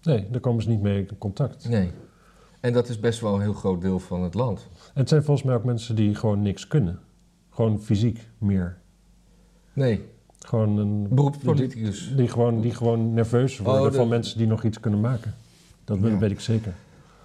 [0.01, 1.69] Nee, daar komen ze niet mee in contact.
[1.69, 1.91] Nee.
[2.59, 4.67] En dat is best wel een heel groot deel van het land.
[4.73, 6.99] En het zijn volgens mij ook mensen die gewoon niks kunnen.
[7.49, 8.77] Gewoon fysiek meer.
[9.73, 10.01] Nee,
[10.39, 11.07] Gewoon een.
[11.09, 12.13] beroepspoliticus.
[12.15, 15.36] Die gewoon, die gewoon nerveus worden Oh, van mensen die nog iets kunnen maken.
[15.83, 16.17] Dat Ja.
[16.17, 16.73] weet ik zeker.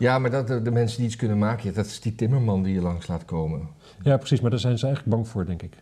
[0.01, 2.75] Ja, maar dat, de, de mensen die iets kunnen maken, dat is die timmerman die
[2.75, 3.69] je langs laat komen.
[4.03, 4.41] Ja, precies.
[4.41, 5.75] Maar daar zijn ze eigenlijk bang voor, denk ik.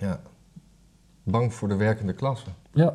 [0.00, 0.20] Ja.
[1.22, 2.46] Bang voor de werkende klasse.
[2.72, 2.92] Ja.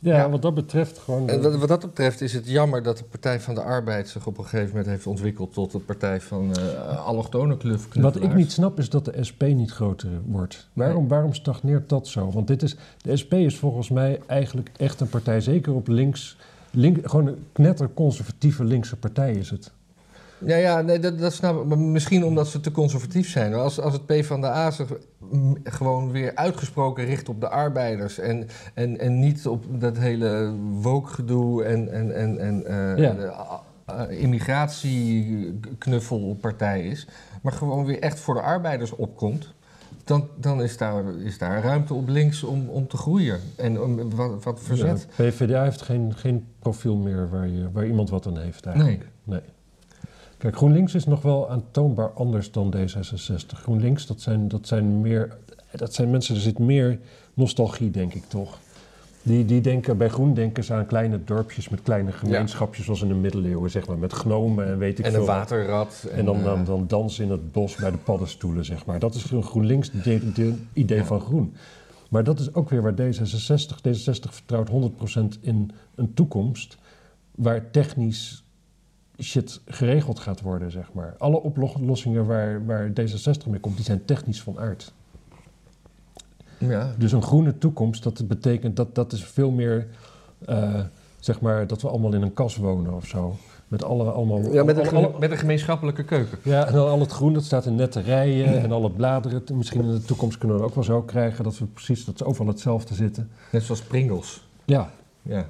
[0.00, 0.30] Ja, Ja.
[0.30, 1.28] wat dat betreft gewoon.
[1.28, 4.26] En wat, wat dat betreft is het jammer dat de Partij van de Arbeid zich
[4.26, 7.56] op een gegeven moment heeft ontwikkeld tot de Partij van eh allochtone
[7.94, 10.68] Wat ik niet snap is dat de SP niet groter wordt.
[10.72, 11.08] Waarom, Nee.
[11.08, 12.30] waarom stagneert dat zo?
[12.30, 16.36] Want dit is, de SP is volgens mij eigenlijk echt een partij, zeker op links.
[16.74, 19.72] Link, gewoon een knetterconservatieve linkse partij is het.
[20.38, 21.64] Ja, ja nee, dat, dat snap ik.
[21.64, 23.54] Maar misschien omdat ze te conservatief zijn.
[23.54, 24.88] Als, als het PvdA zich
[25.64, 28.18] gewoon weer uitgesproken richt op de arbeiders...
[28.18, 33.14] en, en, en niet op dat hele woke-gedoe en, en, en, en eh, Ja.
[34.08, 37.06] immigratieknuffelpartij is...
[37.42, 39.54] maar gewoon weer echt voor de arbeiders opkomt...
[40.04, 43.40] dan, dan is, daar, is daar ruimte op links om, om te groeien.
[43.56, 45.06] En om, wat, wat verzet.
[45.16, 49.08] Ja, PvdA heeft geen, geen profiel meer waar, je, waar iemand wat aan heeft eigenlijk.
[49.24, 49.40] Nee.
[50.38, 53.46] Kijk, GroenLinks is nog wel aantoonbaar anders dan D66.
[53.46, 55.36] GroenLinks, dat zijn, dat zijn, meer,
[55.72, 56.98] dat zijn mensen, er zit meer
[57.34, 58.58] nostalgie, denk ik toch.
[59.24, 63.08] Die, die denken, bij Groen denken ze aan kleine dorpjes met kleine gemeenschapjes, zoals in
[63.08, 65.20] de middeleeuwen, zeg maar, met gnomen en weet ik En veel.
[65.20, 65.36] een wat.
[65.36, 66.06] waterrat.
[66.12, 68.98] En dan, eh, dan, dan dansen in het bos bij de paddenstoelen, zeg maar.
[68.98, 71.04] Dat is een GroenLinks de, de idee Ja.
[71.04, 71.54] van groen.
[72.10, 73.76] Maar dat is ook weer waar D66...
[73.88, 74.68] D66 vertrouwt
[75.36, 76.76] 100% in een toekomst...
[77.34, 78.44] waar technisch
[79.22, 81.14] shit geregeld gaat worden, zeg maar.
[81.18, 84.92] Alle oplossingen waar, waar D66 mee komt, die zijn technisch van aard.
[86.68, 89.86] Ja, Dus een groene toekomst, dat betekent dat dat is veel meer...
[90.46, 90.80] eh,
[91.20, 93.36] zeg maar, dat we allemaal in een kas wonen of zo.
[93.68, 94.52] Met alle, allemaal...
[94.52, 96.38] ja met, een, alle- met een gemeenschappelijke keuken.
[96.42, 99.42] ja, en dan al het groen, dat staat in nette rijen en alle bladeren.
[99.56, 102.18] Misschien in de toekomst kunnen we het ook wel zo krijgen dat we precies, dat
[102.18, 103.30] ze overal hetzelfde zitten.
[103.52, 104.46] Net zoals Pringles.
[104.64, 104.90] Ja,
[105.22, 105.46] Ja.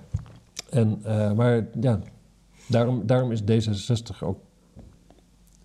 [0.70, 1.98] en, eh, maar ja,
[2.66, 4.38] daarom, daarom is D66 ook,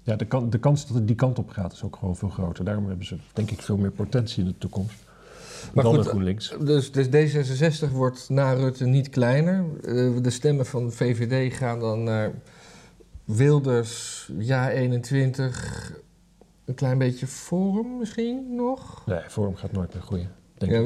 [0.04, 2.30] ja, de, kan, de kans dat het die kant op gaat is ook gewoon veel
[2.30, 2.66] groter.
[2.66, 4.96] Daarom hebben ze denk ik veel meer potentie in de toekomst.
[5.74, 6.56] Maar dan goed, GroenLinks.
[6.64, 9.64] Dus, dus D66 wordt na Rutte niet kleiner.
[9.84, 12.32] Eh, de stemmen van de VVD gaan dan naar
[13.26, 15.94] Wilders, ja 21,
[16.66, 19.04] een klein beetje Forum misschien nog.
[19.06, 20.32] Nee, Forum gaat nooit meer groeien.
[20.58, 20.80] Denk Ja,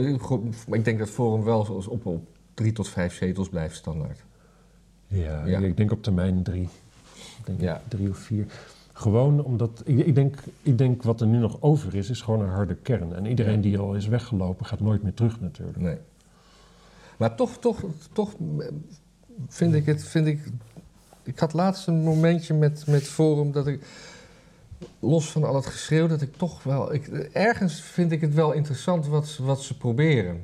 [0.75, 0.85] ik.
[0.85, 4.23] denk dat Forum wel zoals op, op drie tot vijf zetels blijft standaard.
[5.07, 5.59] Ja, Ja.
[5.59, 6.69] ik denk op termijn drie.
[7.39, 7.81] Ik denk Ja.
[7.87, 8.45] drie of vier.
[8.93, 12.41] Gewoon omdat, ik, ik, denk, ik denk wat er nu nog over is, is gewoon
[12.41, 13.15] een harde kern.
[13.15, 15.77] En iedereen die al is weggelopen, gaat nooit meer terug natuurlijk.
[15.77, 15.97] Nee.
[17.17, 17.79] Maar toch, toch,
[18.13, 18.33] toch
[19.47, 20.03] vind ik het.
[20.03, 20.39] Vind ik,
[21.23, 23.85] ik had laatst een momentje met, met Forum dat ik.
[24.99, 26.93] Los van al het geschreeuw, dat ik toch wel.
[26.93, 30.41] Ik, ergens vind ik het wel interessant wat, ze- wat ze proberen.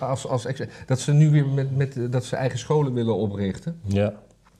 [0.00, 0.46] Als, als,
[0.86, 2.12] dat ze nu weer met, met.
[2.12, 3.80] dat ze eigen scholen willen oprichten.
[3.84, 4.14] Ja,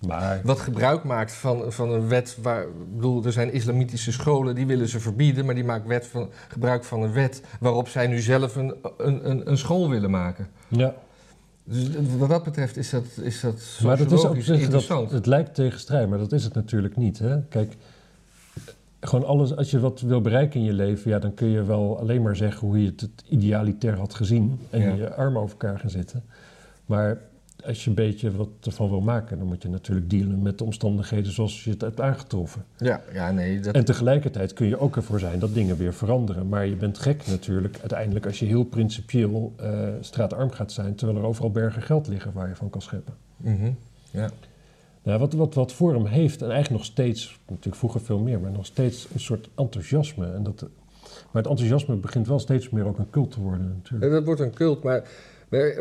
[0.06, 2.62] maar Wat gebruik maakt van, van een wet waar.
[2.62, 5.44] Ik bedoel, er zijn islamitische scholen die willen ze verbieden.
[5.44, 7.42] maar die maken wet van, gebruik van een wet.
[7.60, 10.48] waarop zij nu zelf een, een, een, een school willen maken.
[10.68, 10.94] ja,
[11.64, 11.88] Dus
[12.18, 15.10] wat dat betreft is dat, is dat maar dat is op zich, dat, interessant.
[15.10, 17.18] het lijkt tegenstrijd, maar dat is het natuurlijk niet.
[17.18, 17.42] Hè?
[17.48, 17.76] Kijk,
[19.00, 21.98] gewoon alles, als je wat wil bereiken in je leven, ja, dan kun je wel
[21.98, 24.94] alleen maar zeggen hoe je het, het idealitair had gezien en Ja.
[24.94, 26.22] je armen over elkaar gaan zitten.
[26.86, 27.18] Maar
[27.64, 30.64] als je een beetje wat ervan wil maken, dan moet je natuurlijk dealen met de
[30.64, 32.64] omstandigheden zoals je het hebt aangetroffen.
[32.78, 33.60] ja, ja, nee.
[33.60, 36.48] Dat, En tegelijkertijd kun je ook ervoor zijn dat dingen weer veranderen.
[36.48, 41.18] Maar je bent gek natuurlijk uiteindelijk als je heel principieel eh, straatarm gaat zijn, terwijl
[41.18, 43.14] er overal bergen geld liggen waar je van kan scheppen.
[43.36, 43.70] Mhm,
[44.10, 44.30] ja.
[45.02, 48.50] Nou, wat, wat, wat Forum heeft, en eigenlijk nog steeds, natuurlijk vroeger veel meer, maar
[48.50, 50.32] nog steeds een soort enthousiasme.
[50.32, 50.60] En dat,
[51.32, 54.12] maar het enthousiasme begint wel steeds meer ook een cult te worden natuurlijk.
[54.12, 55.08] Dat wordt een cult, maar.
[55.48, 55.74] maar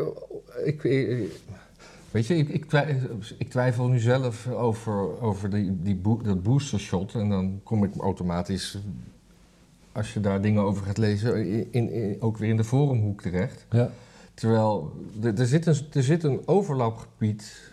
[0.64, 1.40] ik, ik-
[2.10, 3.08] weet je, ik, ik, twijfel,
[3.38, 7.14] ik twijfel nu zelf over, over die, die bo- dat boostershot.
[7.14, 8.78] En dan kom ik automatisch,
[9.92, 13.66] als je daar dingen over gaat lezen, in, in- ook weer in de forumhoek terecht.
[13.70, 13.90] Ja,
[14.34, 14.92] Terwijl
[15.22, 17.70] er, er, zit een, er zit een overlapgebied,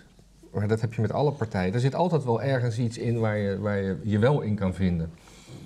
[0.53, 1.73] maar dat heb je met alle partijen.
[1.73, 4.73] Er zit altijd wel ergens iets in waar je waar je, je wel in kan
[4.73, 5.09] vinden.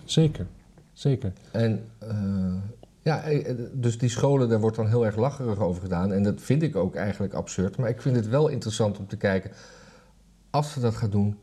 [0.05, 0.47] zeker.
[0.93, 1.34] Zeker.
[1.51, 2.53] En eh,
[3.02, 6.14] ja, eh, dus die scholen, daar wordt dan heel erg lacherig over gedaan.
[6.14, 7.78] En dat vind ik ook eigenlijk absurd.
[7.78, 9.52] Maar ik vind het wel interessant om te kijken,
[10.49, 11.38] als ze dat gaan doen,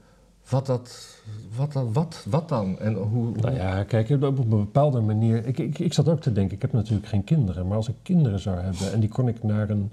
[0.48, 1.16] wat, dat,
[1.56, 2.78] wat, dan, wat, wat dan?
[2.78, 5.46] En hoe, Nou ja, kijk, op een bepaalde manier.
[5.46, 7.94] Ik, ik, ik zat ook te denken, ik heb natuurlijk geen kinderen, maar als ik
[8.02, 9.90] kinderen zou hebben en die kon ik naar een.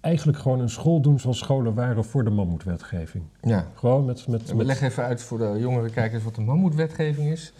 [0.00, 3.24] Eigenlijk gewoon een school doen zoals scholen waren voor de mammoetwetgeving.
[3.42, 3.66] ja.
[3.74, 4.28] Gewoon met.
[4.28, 7.52] met, met- leg even uit voor de jongere kijkers wat de mammoetwetgeving is.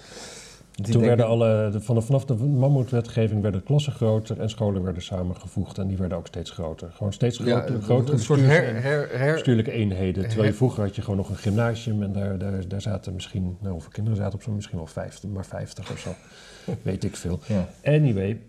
[0.72, 5.02] Die Toen werden alle, de- vanaf, vanaf de mammoetwetgeving werden klassen groter en scholen werden
[5.02, 6.90] samengevoegd en die werden ook steeds groter.
[6.92, 10.22] Gewoon steeds ja, groter, grotere een soort her, her, her, bestuurlijke eenheden.
[10.28, 13.56] Terwijl je vroeger had je gewoon nog een gymnasium en daar, daar, daar zaten misschien,
[13.60, 16.10] nou hoeveel kinderen zaten op zo, misschien wel 50, maar 50 of zo.
[16.82, 17.38] Weet ik veel.
[17.46, 17.68] ja.
[17.84, 18.40] Anyway,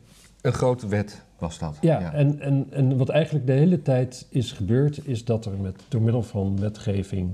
[0.41, 1.78] Een grote wet was dat.
[1.82, 5.76] ja, En, en, en wat eigenlijk de hele tijd is gebeurd, is dat er met,
[5.88, 7.34] door middel van wetgeving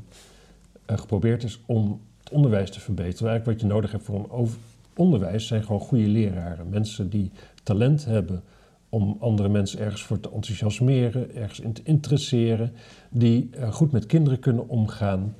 [0.86, 3.30] eh, geprobeerd is om het onderwijs te verbeteren.
[3.30, 4.58] Eigenlijk wat je nodig hebt voor een over-
[5.00, 6.70] onderwijs zijn gewoon goede leraren.
[6.70, 7.32] Mensen die
[7.64, 8.44] talent hebben
[8.90, 12.74] om andere mensen ergens voor te enthousiasmeren, ergens in te interesseren,
[13.10, 15.36] die eh, goed met kinderen kunnen omgaan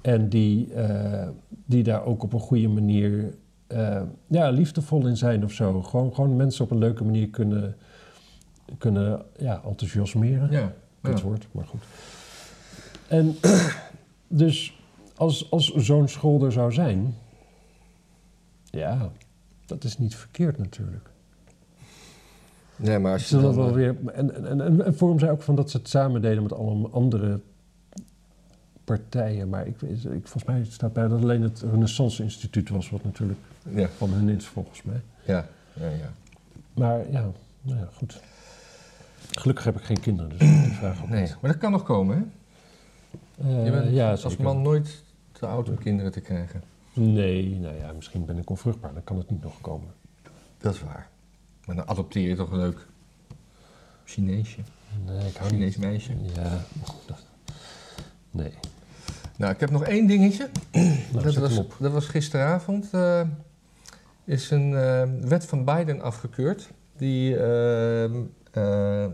[0.00, 1.28] en die, eh,
[1.66, 3.34] die daar ook op een goede manier
[3.66, 5.82] eh, ja, liefdevol in zijn of zo.
[5.82, 7.76] Gewoon, gewoon mensen op een leuke manier kunnen,
[8.78, 10.50] kunnen ja, enthousiasmeren.
[10.50, 11.24] Ja, Kut ja.
[11.24, 11.82] woord, maar goed.
[13.08, 13.36] En
[14.42, 14.78] dus
[15.16, 17.14] als, als zo'n school er zou zijn,
[18.74, 19.10] ja,
[19.66, 21.10] dat is niet verkeerd natuurlijk.
[22.76, 25.42] Nee, maar als je dan, wel eh, weer, en, en, en, en Forum zei ook
[25.42, 27.40] van dat ze het samen deden met alle andere
[28.84, 29.48] partijen.
[29.48, 33.38] Maar ik, ik, volgens mij staat bij dat alleen het Renaissance Instituut was, wat natuurlijk
[33.68, 35.00] Ja, van hun is, volgens mij.
[35.24, 35.88] ja, ja.
[35.88, 36.12] ja.
[36.74, 37.30] Maar ja,
[37.62, 38.20] nou ja, goed.
[39.30, 41.36] Gelukkig heb ik geen kinderen, dus die vraag ook Nee, niet.
[41.40, 42.22] maar dat kan nog komen, hè?
[43.48, 45.02] Eh, Je bent ja, als man nooit
[45.32, 46.62] te oud om kinderen te krijgen.
[46.94, 49.88] Nee, nou ja, misschien ben ik onvruchtbaar, dan kan het niet nog komen.
[50.58, 51.08] Dat is waar.
[51.66, 52.86] Maar dan adopteer je toch een leuk
[54.04, 54.60] Chineesje,
[55.06, 56.12] Nee, ik hou Chinees meisje.
[56.34, 56.64] Ja,
[57.06, 57.26] dat-
[58.30, 58.52] nee.
[59.36, 60.48] Nou, ik heb nog één dingetje.
[60.72, 62.88] Nou, dat, was, dat was gisteravond.
[62.92, 63.20] eh,
[64.24, 66.70] is een eh, wet van Biden afgekeurd.
[66.96, 69.06] Die eh,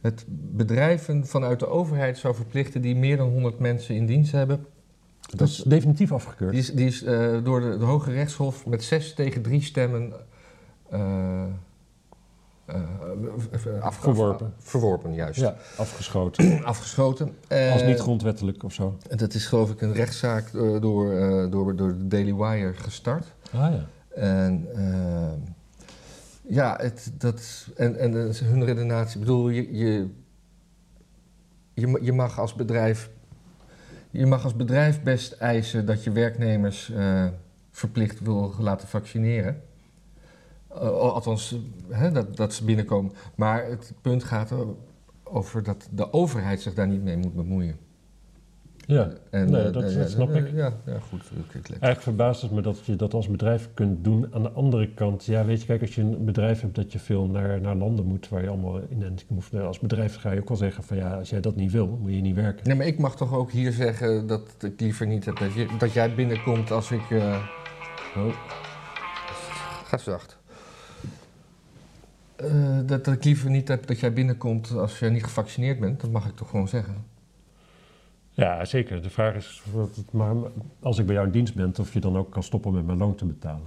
[0.00, 4.66] het bedrijven vanuit de overheid zou verplichten die meer dan 100 mensen in dienst hebben.
[5.36, 6.50] Dat is definitief afgekeurd.
[6.50, 10.12] Die is, die is eh, door de, de Hoge Rechtshof met zes tegen drie stemmen
[13.80, 14.54] afge- Verworpen.
[14.58, 15.40] verworpen, juist.
[15.40, 16.64] Ja, afgeschoten.
[16.64, 17.34] Afgeschoten.
[17.72, 18.98] Als niet grondwettelijk of zo.
[19.08, 20.80] en dat is geloof ik een rechtszaak door,
[21.50, 23.34] door, door de Daily Wire gestart.
[23.52, 23.86] Ah ja.
[24.14, 24.68] En
[26.48, 28.12] ja, het, dat, en, en
[28.44, 29.76] hun redenatie, ik bedoel, je,
[31.74, 33.10] je, je mag als bedrijf,
[34.12, 37.26] je mag als bedrijf best eisen dat je werknemers eh,
[37.70, 39.62] verplicht wil laten vaccineren.
[40.68, 41.56] Eh, althans,
[41.88, 43.12] hè, dat, dat ze binnenkomen.
[43.34, 44.66] Maar het punt gaat er
[45.22, 47.76] over dat de overheid zich daar niet mee moet bemoeien.
[48.86, 50.50] Ja, En, Nee, eh, dat- eh, dat snap eh, ik.
[50.54, 51.22] Ja, ja goed.
[51.64, 54.26] eigenlijk verbaast het me dat je dat als bedrijf kunt doen.
[54.34, 56.98] Aan de andere kant, ja, weet je, kijk, als je een bedrijf hebt dat je
[56.98, 59.52] veel naar, naar landen moet waar je allemaal in moet.
[59.52, 61.86] nou, Als bedrijf ga je ook wel zeggen van ja, als jij dat niet wil,
[62.02, 62.66] moet je niet werken.
[62.68, 65.66] Nee, maar ik mag toch ook hier zeggen dat ik liever niet heb dat, je,
[65.78, 67.10] dat jij binnenkomt als ik.
[67.10, 67.46] eh,
[68.16, 68.34] Oh,
[69.84, 70.38] Ga zacht.
[72.36, 76.00] Eh, dat, dat ik liever niet heb dat jij binnenkomt als je niet gevaccineerd bent.
[76.00, 76.94] Dat mag ik toch gewoon zeggen.
[78.34, 79.02] Ja, zeker.
[79.02, 79.62] De vraag is,
[80.10, 80.34] maar
[80.80, 82.98] als ik bij jou in dienst ben, of je dan ook kan stoppen met mijn
[82.98, 83.66] loon te betalen.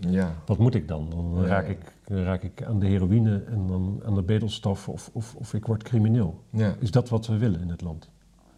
[0.00, 0.34] Ja.
[0.46, 1.10] Wat moet ik dan?
[1.10, 1.46] Dan Ja.
[1.46, 5.34] raak, ik, dan raak ik aan de heroïne en dan aan de bedelstaf of, of,
[5.34, 6.42] of ik word crimineel.
[6.50, 6.74] ja.
[6.78, 8.08] Is dat wat we willen in het land?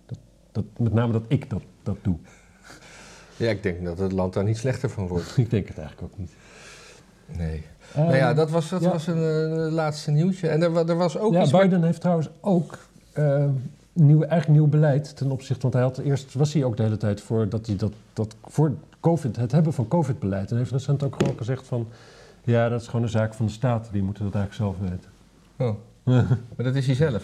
[0.06, 0.18] Dat,
[0.52, 2.16] dat, met name dat ik dat, dat doe.
[3.36, 5.36] Ja, ik denk dat het land daar niet slechter van wordt.
[5.36, 6.32] Ik denk het eigenlijk ook niet.
[7.26, 7.64] Nee.
[7.94, 8.90] nou ja, dat was, dat ja.
[8.90, 9.22] was een
[9.66, 10.48] eh, laatste nieuwtje.
[10.48, 11.50] En er, er was ook ja, iets...
[11.50, 12.78] Biden heeft trouwens ook
[13.12, 13.44] eh,
[13.98, 15.62] nieuw, eigenlijk nieuw beleid ten opzichte...
[15.62, 18.34] Want hij had eerst was hij ook de hele tijd voor dat hij dat, dat
[18.44, 20.50] voor COVID, het hebben van COVID-beleid.
[20.50, 21.88] En heeft recent ook gewoon gezegd van...
[22.44, 23.92] Ja, dat is gewoon een zaak van de staten.
[23.92, 25.10] Die moeten dat eigenlijk zelf weten.
[25.56, 25.76] Oh,
[26.56, 27.22] maar dat is hij zelf.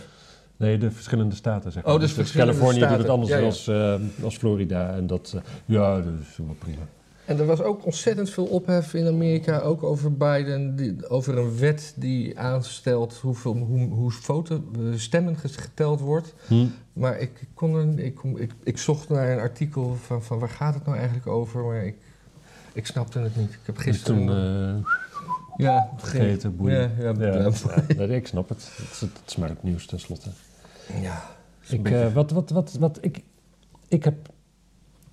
[0.56, 1.98] Nee, de verschillende staten, zeg Oh, maar.
[1.98, 3.44] dus verschillende Californië doet het anders Ja, ja.
[3.44, 4.94] Als, eh, als Florida.
[4.94, 6.82] En dat, eh, ja, dat is wel prima.
[7.24, 11.58] En er was ook ontzettend veel ophef in Amerika, ook over Biden, die, over een
[11.58, 14.64] wet die aanstelt hoeveel, hoe, hoe foto,
[14.94, 16.34] stemmen geteld wordt.
[16.46, 16.66] Hm.
[16.92, 20.74] Maar ik, kon er, ik, ik, ik zocht naar een artikel van, van waar gaat
[20.74, 21.96] het nou eigenlijk over, maar ik,
[22.72, 23.52] ik snapte het niet.
[23.52, 24.26] Ik heb Dus gisteren...
[24.26, 24.90] toen eh,
[25.56, 26.92] ja, vergeten, boeien.
[26.98, 27.50] Ja, ja,
[27.88, 28.70] Ja, ik snap het.
[28.76, 30.28] Het is, het is maar het nieuws tenslotte.
[31.00, 31.22] ja.
[31.68, 33.22] Ik, eh, wat, wat, wat, wat ik,
[33.88, 34.32] ik heb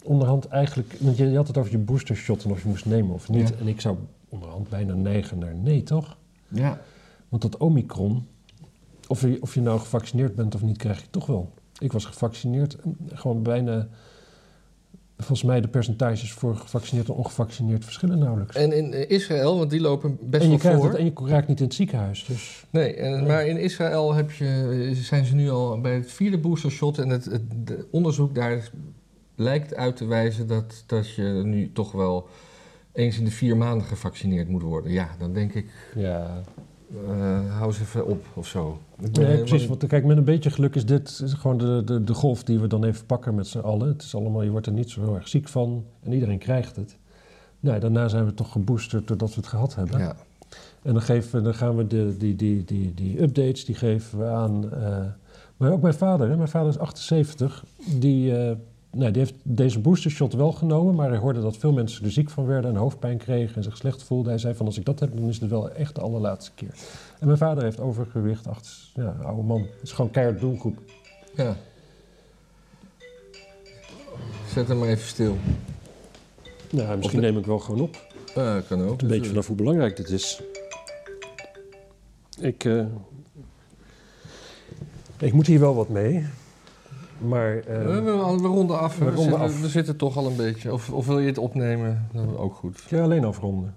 [0.04, 0.96] onderhand eigenlijk...
[1.00, 3.50] Want je, je had het over je boostershot en of je moest nemen of niet.
[3.50, 3.56] Ja.
[3.60, 3.98] En ik zou
[4.30, 6.18] onderhand bijna neigen naar nee, toch?
[6.48, 6.82] ja.
[7.30, 8.28] Want dat omikron,
[9.08, 11.50] of je, of je nou gevaccineerd bent of niet, krijg je toch wel.
[11.80, 13.88] Ik was gevaccineerd, en gewoon bijna...
[15.18, 18.56] Volgens mij de percentages voor gevaccineerd en ongevaccineerd verschillen nauwelijks.
[18.56, 20.90] En in Israël, want die lopen best en je wel krijgt voor.
[20.90, 22.26] het en je raakt niet in het ziekenhuis.
[22.26, 26.38] Dus Nee, en, maar in Israël heb je, zijn ze nu al bij het vierde
[26.38, 28.72] boostershot en het, het de onderzoek daar
[29.36, 32.28] lijkt uit te wijzen dat, dat je nu toch wel
[32.94, 34.92] eens in de vier maanden gevaccineerd moet worden.
[34.92, 36.42] Ja, dan denk ik, ja,
[37.08, 38.80] eh, hou eens even op of zo.
[39.00, 39.68] Nee, helemaal- precies.
[39.68, 42.60] Want kijk, met een beetje geluk is dit is gewoon de, de, de golf die
[42.60, 43.88] we dan even pakken met z'n allen.
[43.88, 46.76] Het is allemaal, je wordt er niet zo heel erg ziek van en iedereen krijgt
[46.76, 46.98] het.
[47.60, 50.00] Nou, daarna zijn we toch geboosterd doordat we het gehad hebben.
[50.00, 50.16] Ja,
[50.82, 54.20] En dan, geven, we- dan gaan we de, die, die, die, die updates, die geven
[54.20, 54.72] we aan.
[54.74, 54.98] eh,
[55.58, 56.36] maar ook mijn vader, hè?
[56.36, 57.66] mijn vader is 78,
[58.00, 58.56] die, eh,
[58.92, 62.30] nou, die heeft deze boostershot wel genomen, maar hij hoorde dat veel mensen er ziek
[62.30, 64.30] van werden en hoofdpijn kregen en zich slecht voelden.
[64.32, 66.74] Hij zei van als ik dat heb, dan is het wel echt de allerlaatste keer.
[67.20, 69.62] En mijn vader heeft overgewicht, acht, ja, oude man.
[69.62, 70.78] Het is gewoon keihard doelgroep.
[71.36, 71.56] ja.
[74.54, 75.38] Zet hem maar even stil.
[76.70, 78.06] Nou, misschien Of de- neem ik wel gewoon op.
[78.36, 79.02] Eh, kan ook.
[79.02, 80.42] Een beetje vanaf hoe belangrijk dit is.
[82.40, 82.86] Ik, eh,
[85.20, 86.26] ik moet hier wel wat mee.
[87.22, 88.12] Maar eh, we, we,
[88.42, 88.98] we ronden af.
[88.98, 89.62] we We, ronden zitten, af.
[89.62, 90.74] we zitten toch al een beetje.
[90.74, 92.08] Of, of wil je het opnemen?
[92.14, 92.84] Dat is ook goed.
[92.88, 93.76] kun je alleen afronden?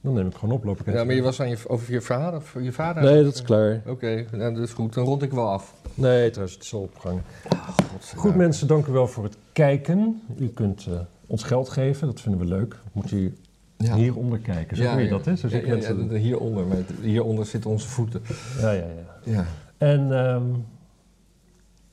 [0.00, 0.94] Dan neem ik gewoon op, loop ik.
[0.94, 2.38] Ja, maar je was aan je, over je vader?
[2.40, 3.80] Of je vader Nee, dat is klaar.
[3.86, 4.94] Oké, nou, dat is goed.
[4.94, 5.74] Dan rond ik wel af.
[5.94, 7.22] Nee, trouwens, het is al opgehangen.
[7.42, 8.00] godzijdank.
[8.16, 10.22] Goed mensen, dank u wel voor het kijken.
[10.38, 12.76] U kunt eh, ons geld geven, dat vinden we leuk.
[12.92, 13.34] Moet u
[13.78, 13.94] Ja.
[13.94, 15.36] hieronder kijken, zo hoor je dat, hè?
[15.36, 18.22] Zo ja, ja, mensen ja, hieronder, met, hieronder zitten onze voeten.
[18.60, 18.84] ja, ja,
[19.24, 19.32] ja.
[19.32, 19.44] Ja.
[19.78, 20.42] En ehm,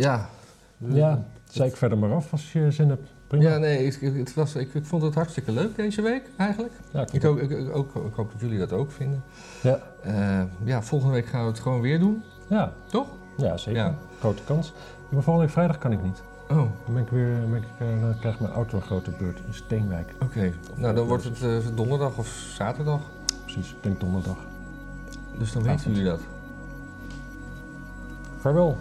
[0.02, 0.30] Ja.
[0.78, 3.10] ja, zei ik verder maar af als je zin hebt.
[3.28, 3.50] Prima.
[3.50, 6.74] Ja, nee, ik, het was, ik, ik vond het hartstikke leuk deze week eigenlijk.
[6.92, 9.24] Ja, Ik, ook, ik, ook, ik hoop dat jullie dat ook vinden.
[9.62, 9.80] Ja.
[10.04, 13.08] Eh, ja, volgende week gaan we het gewoon weer doen, ja, toch?
[13.38, 13.82] ja, zeker.
[13.82, 13.96] Ja.
[14.20, 14.74] Grote kans.
[15.10, 16.22] Maar volgende week vrijdag kan ik niet.
[16.50, 19.12] Oh, Dan ben ik weer, ben ik, eh, dan krijg ik mijn auto een grote
[19.12, 20.14] beurt in Steenwijk.
[20.24, 20.54] oké.
[20.76, 23.02] Nou, dan wordt het eh, donderdag of zaterdag.
[23.44, 24.38] Precies, ik denk donderdag.
[25.38, 26.20] Dus dan weten jullie dat.
[28.40, 28.78] Vaarwel.